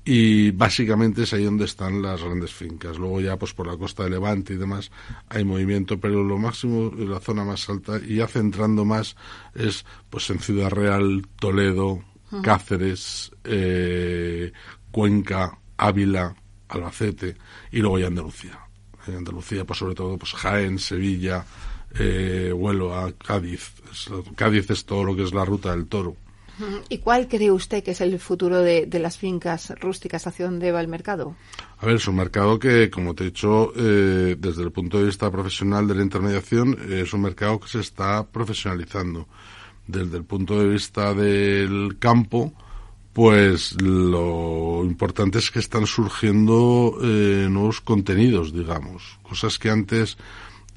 y 0.05 0.53
básicamente 0.53 1.25
es 1.25 1.33
ahí 1.33 1.43
donde 1.43 1.65
están 1.65 2.01
las 2.01 2.23
grandes 2.23 2.53
fincas. 2.53 2.97
Luego 2.97 3.21
ya, 3.21 3.37
pues 3.37 3.55
por 3.55 3.67
la 3.67 3.77
costa 3.77 4.05
de 4.05 4.11
Levante 4.11 4.55
y 4.55 4.57
demás, 4.57 4.93
hay 5.31 5.45
movimiento, 5.45 5.99
pero 5.99 6.23
lo 6.23 6.39
máximo, 6.39 6.93
la 6.97 7.19
zona 7.19 7.43
más 7.43 7.69
alta, 7.69 7.99
y 7.99 8.19
ya 8.19 8.29
centrando 8.29 8.85
más, 8.85 9.17
es 9.53 9.85
pues 10.11 10.31
en 10.31 10.39
Ciudad 10.39 10.71
Real, 10.71 11.27
Toledo, 11.41 12.05
Cáceres, 12.43 13.31
eh, 13.45 14.53
Cuenca, 14.91 15.59
Ávila, 15.77 16.35
Albacete 16.69 17.37
y 17.73 17.79
luego 17.79 17.99
ya 17.99 18.07
Andalucía. 18.07 18.59
En 19.07 19.17
Andalucía, 19.17 19.65
pues 19.65 19.79
sobre 19.79 19.95
todo, 19.95 20.17
pues 20.17 20.33
Jaén, 20.33 20.79
Sevilla, 20.79 21.45
eh, 21.99 22.53
Huelva, 22.55 23.13
Cádiz. 23.13 23.75
Cádiz 24.35 24.71
es 24.71 24.85
todo 24.85 25.05
lo 25.05 25.15
que 25.15 25.25
es 25.25 25.35
la 25.35 25.45
ruta 25.45 25.71
del 25.71 25.87
toro. 25.87 26.17
¿Y 26.89 26.99
cuál 26.99 27.27
cree 27.29 27.51
usted 27.51 27.83
que 27.83 27.91
es 27.91 28.01
el 28.01 28.19
futuro 28.21 28.61
de, 28.61 28.89
las 28.93 29.19
fincas 29.19 29.73
rústicas? 29.81 30.27
¿Hacia 30.27 30.47
dónde 30.47 30.71
va 30.71 30.81
el 30.81 30.89
mercado? 30.89 31.35
A 31.79 31.87
ver, 31.87 31.97
es 31.97 32.07
un 32.07 32.15
mercado 32.15 32.59
que, 32.59 32.91
como 32.91 33.15
te 33.15 33.25
he 33.25 33.27
dicho, 33.27 33.73
eh, 33.77 34.37
desde 34.39 34.63
el 34.63 34.71
punto 34.71 34.99
de 34.99 35.07
vista 35.07 35.31
profesional 35.31 35.89
de 35.89 35.97
la 35.97 36.03
intermediación, 36.03 36.79
es 36.89 37.13
un 37.13 37.23
mercado 37.23 37.59
que 37.59 37.69
se 37.69 37.81
está 37.81 38.25
profesionalizando 38.25 39.27
desde 39.87 40.17
el 40.17 40.25
punto 40.25 40.59
de 40.59 40.69
vista 40.69 41.15
del 41.15 41.97
campo, 41.99 42.53
pues 43.13 43.81
lo 43.81 44.83
importante 44.85 45.39
es 45.39 45.51
que 45.51 45.61
están 45.61 45.87
surgiendo 45.87 46.99
eh, 47.03 47.47
nuevos 47.51 47.81
contenidos, 47.81 48.53
digamos, 48.53 49.19
cosas 49.23 49.59
que 49.59 49.71
antes 49.71 50.17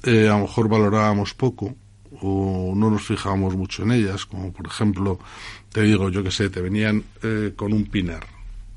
eh, 0.04 0.28
a 0.28 0.36
lo 0.36 0.42
mejor 0.42 0.68
valorábamos 0.68 1.34
poco 1.34 1.74
o 2.20 2.72
no 2.74 2.90
nos 2.90 3.02
fijábamos 3.02 3.56
mucho 3.56 3.82
en 3.82 3.92
ellas, 3.92 4.24
como 4.24 4.52
por 4.52 4.66
ejemplo, 4.66 5.18
te 5.72 5.82
digo, 5.82 6.08
yo 6.10 6.22
que 6.22 6.30
sé, 6.30 6.48
te 6.48 6.60
venían 6.60 7.04
eh, 7.22 7.52
con 7.56 7.72
un 7.72 7.84
pinar, 7.86 8.26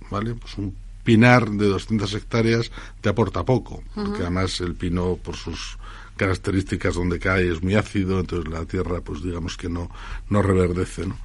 ¿vale? 0.10 0.34
Pues 0.36 0.58
un 0.58 0.76
pinar 1.04 1.50
de 1.50 1.68
200 1.68 2.14
hectáreas 2.14 2.72
te 3.00 3.10
aporta 3.10 3.44
poco, 3.44 3.84
porque 3.94 4.22
además 4.22 4.60
el 4.62 4.76
pino 4.76 5.18
por 5.18 5.36
sus 5.36 5.78
características 6.22 6.94
donde 6.94 7.18
cae 7.18 7.52
es 7.52 7.64
muy 7.64 7.74
ácido, 7.74 8.20
entonces 8.20 8.48
la 8.54 8.64
tierra, 8.66 9.02
pues 9.02 9.24
digamos 9.24 9.58
que 9.58 9.70
no, 9.70 9.90
no 10.30 10.44
reverdece, 10.44 11.08
¿no? 11.08 11.18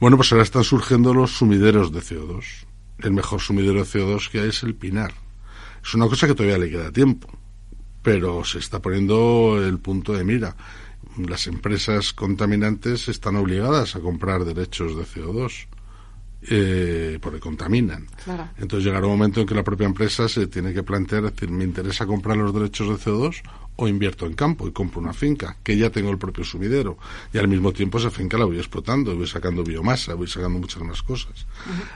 Bueno, 0.00 0.16
pues 0.16 0.32
ahora 0.32 0.42
están 0.42 0.64
surgiendo 0.64 1.14
los 1.14 1.30
sumideros 1.30 1.92
de 1.92 2.00
CO2. 2.00 2.42
El 2.98 3.12
mejor 3.12 3.40
sumidero 3.40 3.78
de 3.78 3.84
CO2 3.84 4.30
que 4.32 4.40
hay 4.40 4.48
es 4.48 4.64
el 4.64 4.74
pinar. 4.74 5.14
Es 5.80 5.94
una 5.94 6.08
cosa 6.08 6.26
que 6.26 6.34
todavía 6.34 6.58
le 6.58 6.70
queda 6.70 6.90
tiempo, 6.90 7.28
pero 8.02 8.44
se 8.44 8.58
está 8.58 8.82
poniendo 8.82 9.64
el 9.64 9.78
punto 9.78 10.12
de 10.12 10.24
mira. 10.24 10.56
Las 11.16 11.46
empresas 11.46 12.12
contaminantes 12.12 13.08
están 13.08 13.36
obligadas 13.36 13.94
a 13.94 14.00
comprar 14.00 14.44
derechos 14.44 14.96
de 14.96 15.04
CO2 15.04 15.68
eh, 16.48 17.18
porque 17.20 17.38
contaminan. 17.40 18.06
Entonces 18.58 18.84
llegará 18.84 19.06
un 19.06 19.12
momento 19.12 19.40
en 19.40 19.46
que 19.46 19.54
la 19.54 19.62
propia 19.62 19.86
empresa 19.86 20.28
se 20.28 20.46
tiene 20.48 20.72
que 20.72 20.82
plantear, 20.82 21.22
decir, 21.22 21.50
¿me 21.50 21.64
interesa 21.64 22.06
comprar 22.06 22.36
los 22.36 22.52
derechos 22.52 22.88
de 22.88 22.94
CO2 22.94 23.42
o 23.76 23.88
invierto 23.88 24.26
en 24.26 24.34
campo 24.34 24.68
y 24.68 24.72
compro 24.72 25.00
una 25.00 25.12
finca 25.12 25.56
que 25.62 25.76
ya 25.76 25.90
tengo 25.90 26.10
el 26.10 26.18
propio 26.18 26.44
sumidero 26.44 26.98
y 27.32 27.38
al 27.38 27.48
mismo 27.48 27.72
tiempo 27.72 27.98
esa 27.98 28.10
finca 28.10 28.36
la 28.36 28.44
voy 28.44 28.58
explotando, 28.58 29.16
voy 29.16 29.26
sacando 29.26 29.64
biomasa, 29.64 30.14
voy 30.14 30.28
sacando 30.28 30.58
muchas 30.58 30.82
más 30.82 31.02
cosas. 31.02 31.46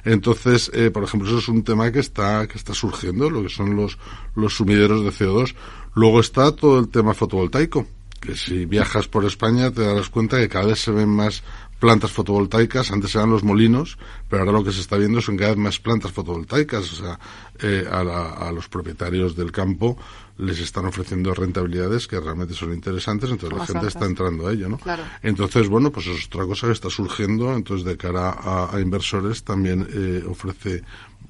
Entonces, 0.04 0.70
eh, 0.72 0.90
por 0.90 1.04
ejemplo, 1.04 1.28
eso 1.28 1.38
es 1.38 1.48
un 1.48 1.62
tema 1.62 1.90
que 1.92 2.00
está 2.00 2.46
que 2.46 2.56
está 2.56 2.72
surgiendo, 2.72 3.28
lo 3.28 3.42
que 3.42 3.48
son 3.48 3.76
los 3.76 3.98
los 4.34 4.54
sumideros 4.54 5.04
de 5.04 5.10
CO2. 5.10 5.54
Luego 5.94 6.20
está 6.20 6.52
todo 6.52 6.78
el 6.78 6.88
tema 6.88 7.14
fotovoltaico, 7.14 7.86
que 8.20 8.34
si 8.34 8.66
viajas 8.66 9.08
por 9.08 9.24
España 9.24 9.70
te 9.70 9.82
darás 9.82 10.08
cuenta 10.08 10.38
que 10.38 10.48
cada 10.48 10.66
vez 10.66 10.80
se 10.80 10.90
ven 10.90 11.08
más 11.08 11.42
plantas 11.78 12.10
fotovoltaicas, 12.10 12.90
antes 12.90 13.14
eran 13.14 13.30
los 13.30 13.44
molinos, 13.44 13.98
pero 14.28 14.42
ahora 14.42 14.52
lo 14.52 14.64
que 14.64 14.72
se 14.72 14.80
está 14.80 14.96
viendo 14.96 15.20
son 15.20 15.36
cada 15.36 15.50
vez 15.50 15.58
más 15.58 15.78
plantas 15.78 16.12
fotovoltaicas, 16.12 16.92
o 16.92 16.96
sea, 16.96 17.18
eh, 17.60 17.86
a, 17.90 18.50
los 18.52 18.68
propietarios 18.68 19.36
del 19.36 19.52
campo 19.52 19.96
les 20.38 20.58
están 20.60 20.86
ofreciendo 20.86 21.34
rentabilidades 21.34 22.06
que 22.06 22.20
realmente 22.20 22.54
son 22.54 22.72
interesantes, 22.72 23.30
entonces 23.30 23.58
la 23.58 23.66
gente 23.66 23.88
está 23.88 24.06
entrando 24.06 24.46
a 24.46 24.52
ello, 24.52 24.68
¿no? 24.68 24.78
Entonces, 25.22 25.68
bueno, 25.68 25.90
pues 25.90 26.06
es 26.06 26.26
otra 26.26 26.44
cosa 26.44 26.66
que 26.66 26.74
está 26.74 26.90
surgiendo, 26.90 27.54
entonces 27.54 27.86
de 27.86 27.96
cara 27.96 28.36
a, 28.72 28.80
inversores 28.80 29.44
también 29.44 29.86
eh, 29.92 30.22
ofrece 30.28 30.82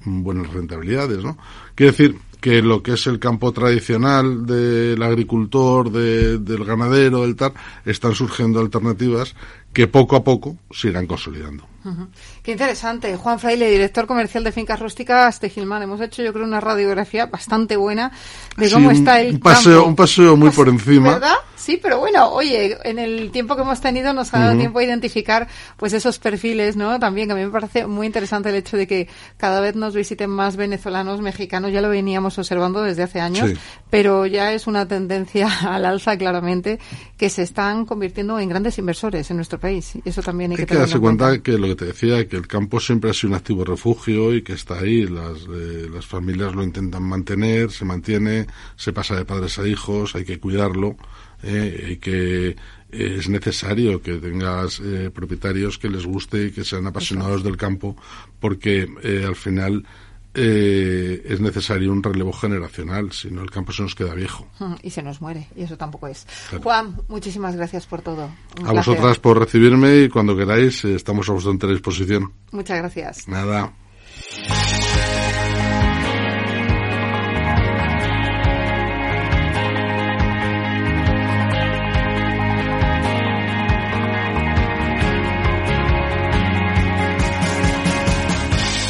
buenas 0.03 0.51
rentabilidades, 0.51 1.23
¿no? 1.23 1.37
Quiere 1.75 1.91
decir 1.91 2.19
que 2.41 2.61
lo 2.61 2.83
que 2.83 2.93
es 2.93 3.07
el 3.07 3.19
campo 3.19 3.51
tradicional 3.51 4.45
del 4.45 5.01
agricultor, 5.01 5.91
del 5.91 6.63
ganadero, 6.63 7.21
del 7.21 7.35
tal, 7.35 7.53
están 7.85 8.13
surgiendo 8.13 8.59
alternativas 8.59 9.35
que 9.77 9.87
poco 9.87 10.15
a 10.15 10.23
poco 10.23 10.57
se 10.71 10.87
irán 10.87 11.05
consolidando. 11.05 11.63
Qué 12.41 12.51
interesante. 12.51 13.15
Juan 13.15 13.39
Fraile, 13.39 13.69
director 13.69 14.07
comercial 14.07 14.43
de 14.43 14.51
Fincas 14.51 14.79
Rústicas 14.79 15.39
de 15.39 15.51
Gilmán. 15.51 15.83
Hemos 15.83 16.01
hecho, 16.01 16.23
yo 16.23 16.33
creo, 16.33 16.45
una 16.45 16.59
radiografía 16.59 17.27
bastante 17.27 17.77
buena 17.77 18.11
de 18.57 18.71
cómo 18.71 18.89
está 18.89 19.21
el 19.21 19.35
un 19.35 19.39
paseo, 19.39 19.85
Un 19.85 19.95
paseo 19.95 20.35
muy 20.35 20.49
por 20.49 20.67
encima. 20.69 21.13
¿Verdad? 21.13 21.35
Sí, 21.55 21.79
pero 21.81 21.99
bueno, 21.99 22.29
oye, 22.29 22.77
en 22.83 22.97
el 22.97 23.29
tiempo 23.31 23.55
que 23.55 23.61
hemos 23.61 23.81
tenido 23.81 24.13
nos 24.13 24.33
ha 24.33 24.39
dado 24.39 24.57
tiempo 24.57 24.79
a 24.79 24.83
identificar 24.83 25.47
pues 25.75 25.93
esos 25.93 26.17
perfiles, 26.17 26.75
¿no? 26.75 26.99
También, 26.99 27.27
que 27.27 27.33
a 27.33 27.35
mí 27.35 27.45
me 27.45 27.51
parece 27.51 27.85
muy 27.87 28.07
interesante 28.07 28.49
el 28.49 28.55
hecho 28.55 28.77
de 28.77 28.87
que 28.87 29.07
cada 29.37 29.59
vez 29.59 29.75
nos 29.75 29.93
visiten 29.93 30.29
más 30.29 30.55
venezolanos, 30.55 31.21
mexicanos. 31.21 31.71
Ya 31.71 31.81
lo 31.81 31.89
veníamos 31.89 32.37
observando 32.37 32.81
desde 32.81 33.03
hace 33.03 33.19
años, 33.19 33.51
pero 33.89 34.25
ya 34.25 34.53
es 34.53 34.67
una 34.67 34.87
tendencia 34.87 35.47
al 35.61 35.85
alza, 35.85 36.17
claramente, 36.17 36.79
que 37.17 37.29
se 37.29 37.43
están 37.43 37.85
convirtiendo 37.85 38.39
en 38.39 38.49
grandes 38.49 38.77
inversores 38.77 39.29
en 39.31 39.37
nuestro 39.37 39.59
país. 39.59 39.95
Y 40.03 40.09
eso 40.09 40.21
también 40.21 40.51
hay, 40.51 40.57
que, 40.57 40.65
tener 40.65 40.81
darse 40.81 40.99
cuenta 40.99 41.41
que 41.41 41.57
lo 41.57 41.67
que 41.67 41.75
te 41.75 41.85
decía, 41.85 42.27
que 42.27 42.35
el 42.35 42.47
campo 42.47 42.79
siempre 42.79 43.09
ha 43.09 43.13
sido 43.13 43.29
un 43.29 43.35
activo 43.35 43.63
refugio 43.63 44.33
y 44.33 44.41
que 44.41 44.53
está 44.53 44.79
ahí. 44.79 45.07
Las, 45.07 45.43
eh, 45.43 45.87
las 45.91 46.05
familias 46.05 46.53
lo 46.53 46.63
intentan 46.63 47.03
mantener, 47.03 47.71
se 47.71 47.85
mantiene, 47.85 48.47
se 48.75 48.93
pasa 48.93 49.15
de 49.15 49.25
padres 49.25 49.57
a 49.59 49.67
hijos, 49.67 50.15
hay 50.15 50.25
que 50.25 50.39
cuidarlo 50.39 50.97
eh, 51.43 51.91
y 51.91 51.95
que 51.97 52.55
es 52.89 53.27
necesario 53.29 54.01
que 54.01 54.15
tengas 54.15 54.79
eh, 54.79 55.11
propietarios 55.13 55.77
que 55.77 55.89
les 55.89 56.05
guste 56.05 56.47
y 56.47 56.51
que 56.51 56.63
sean 56.63 56.87
apasionados 56.87 57.43
del 57.43 57.57
campo 57.57 57.97
porque 58.39 58.87
al 59.27 59.35
final 59.35 59.83
eh, 60.39 61.23
es 61.25 61.41
necesario 61.41 61.91
un 61.91 62.03
relevo 62.03 62.31
generacional, 62.31 63.11
si 63.11 63.31
no 63.31 63.41
el 63.41 63.49
campo 63.49 63.71
se 63.71 63.81
nos 63.81 63.95
queda 63.95 64.13
viejo. 64.13 64.47
Mm, 64.59 64.75
y 64.83 64.91
se 64.91 65.01
nos 65.01 65.19
muere, 65.19 65.47
y 65.55 65.63
eso 65.63 65.77
tampoco 65.77 66.07
es. 66.07 66.27
Juan, 66.61 66.95
muchísimas 67.07 67.55
gracias 67.55 67.87
por 67.87 68.01
todo. 68.01 68.29
a 68.63 68.71
vosotras 68.71 69.17
por 69.17 69.39
recibirme 69.39 70.03
y 70.03 70.09
cuando 70.09 70.37
queráis 70.37 70.85
eh, 70.85 70.95
estamos 70.95 71.27
a 71.29 71.33
vuestra 71.33 71.69
disposición. 71.69 72.31
Muchas 72.51 72.77
gracias. 72.77 73.27
Nada. 73.27 73.73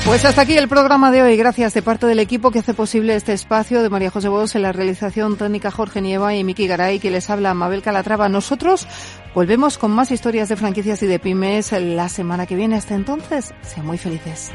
Pues 0.08 0.24
hasta 0.24 0.44
aquí 0.44 0.58
el 0.58 0.70
programa 0.70 1.12
de 1.12 1.22
hoy. 1.22 1.36
Gracias 1.36 1.74
de 1.74 1.82
parte 1.82 2.06
del 2.08 2.20
equipo 2.20 2.50
que 2.50 2.60
hace 2.60 2.74
posible 2.74 3.14
este 3.14 3.34
espacio 3.34 3.84
de 3.84 3.90
María 3.90 4.10
José 4.10 4.30
Bos 4.30 4.56
en 4.56 4.62
la 4.62 4.72
realización 4.72 5.36
técnica 5.36 5.70
Jorge 5.70 6.00
Nieva 6.00 6.34
y 6.34 6.46
Miki 6.46 6.66
Garay 6.66 7.00
que 7.00 7.12
les 7.12 7.30
habla 7.30 7.54
Mabel 7.54 7.82
Calatrava. 7.82 8.30
Nosotros 8.30 8.88
volvemos 9.36 9.78
con 9.78 9.92
más 9.92 10.10
historias 10.12 10.48
de 10.48 10.56
franquicias 10.56 11.04
y 11.04 11.08
de 11.08 11.20
pymes 11.20 11.74
la 11.74 12.08
semana 12.08 12.46
que 12.46 12.56
viene. 12.56 12.78
Hasta 12.78 12.96
entonces, 12.96 13.54
sean 13.62 13.86
muy 13.86 13.98
felices. 13.98 14.50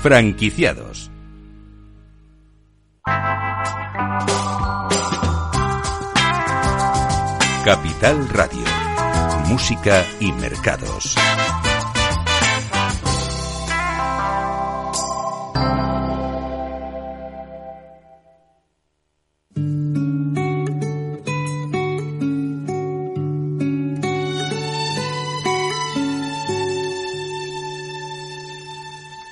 Franquiciados. 0.00 1.10
Capital 7.64 8.26
Radio 8.30 8.67
música 9.48 10.04
y 10.20 10.30
mercados. 10.32 11.14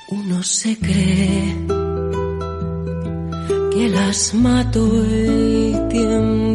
Uno 0.09 0.43
se 0.43 0.79
cree 0.79 1.67
que 3.73 3.89
las 3.91 4.33
mato 4.35 5.05
el 5.05 5.89
tiempo 5.89 6.46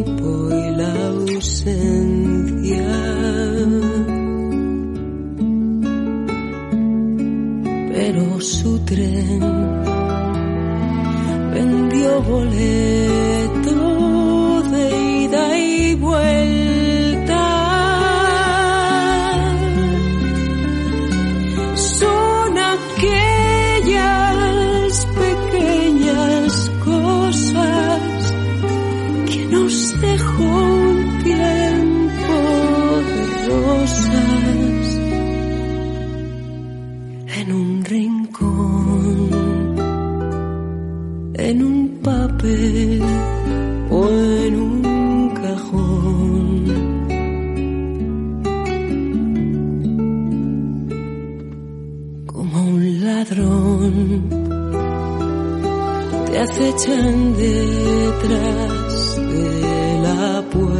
te 56.32 56.38
acechan 56.38 57.36
detrás 57.36 59.16
de 59.16 59.98
la 60.02 60.42
puerta. 60.50 60.78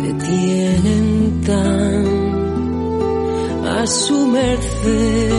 Te 0.00 0.10
tienen 0.26 1.40
tan 1.44 2.26
su 3.86 4.26
merced 4.26 5.32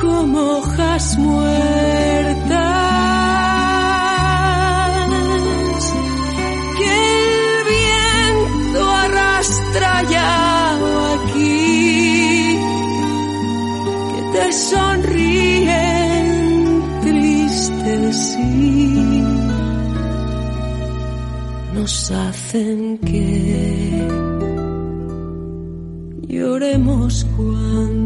como 0.00 0.58
hojas 0.58 1.18
muertas 1.18 2.31
sonríen 14.52 16.28
tristes 17.02 18.36
no 18.38 19.52
nos 21.74 22.10
hacen 22.10 22.98
que 22.98 24.08
lloremos 26.28 27.26
cuando 27.36 28.01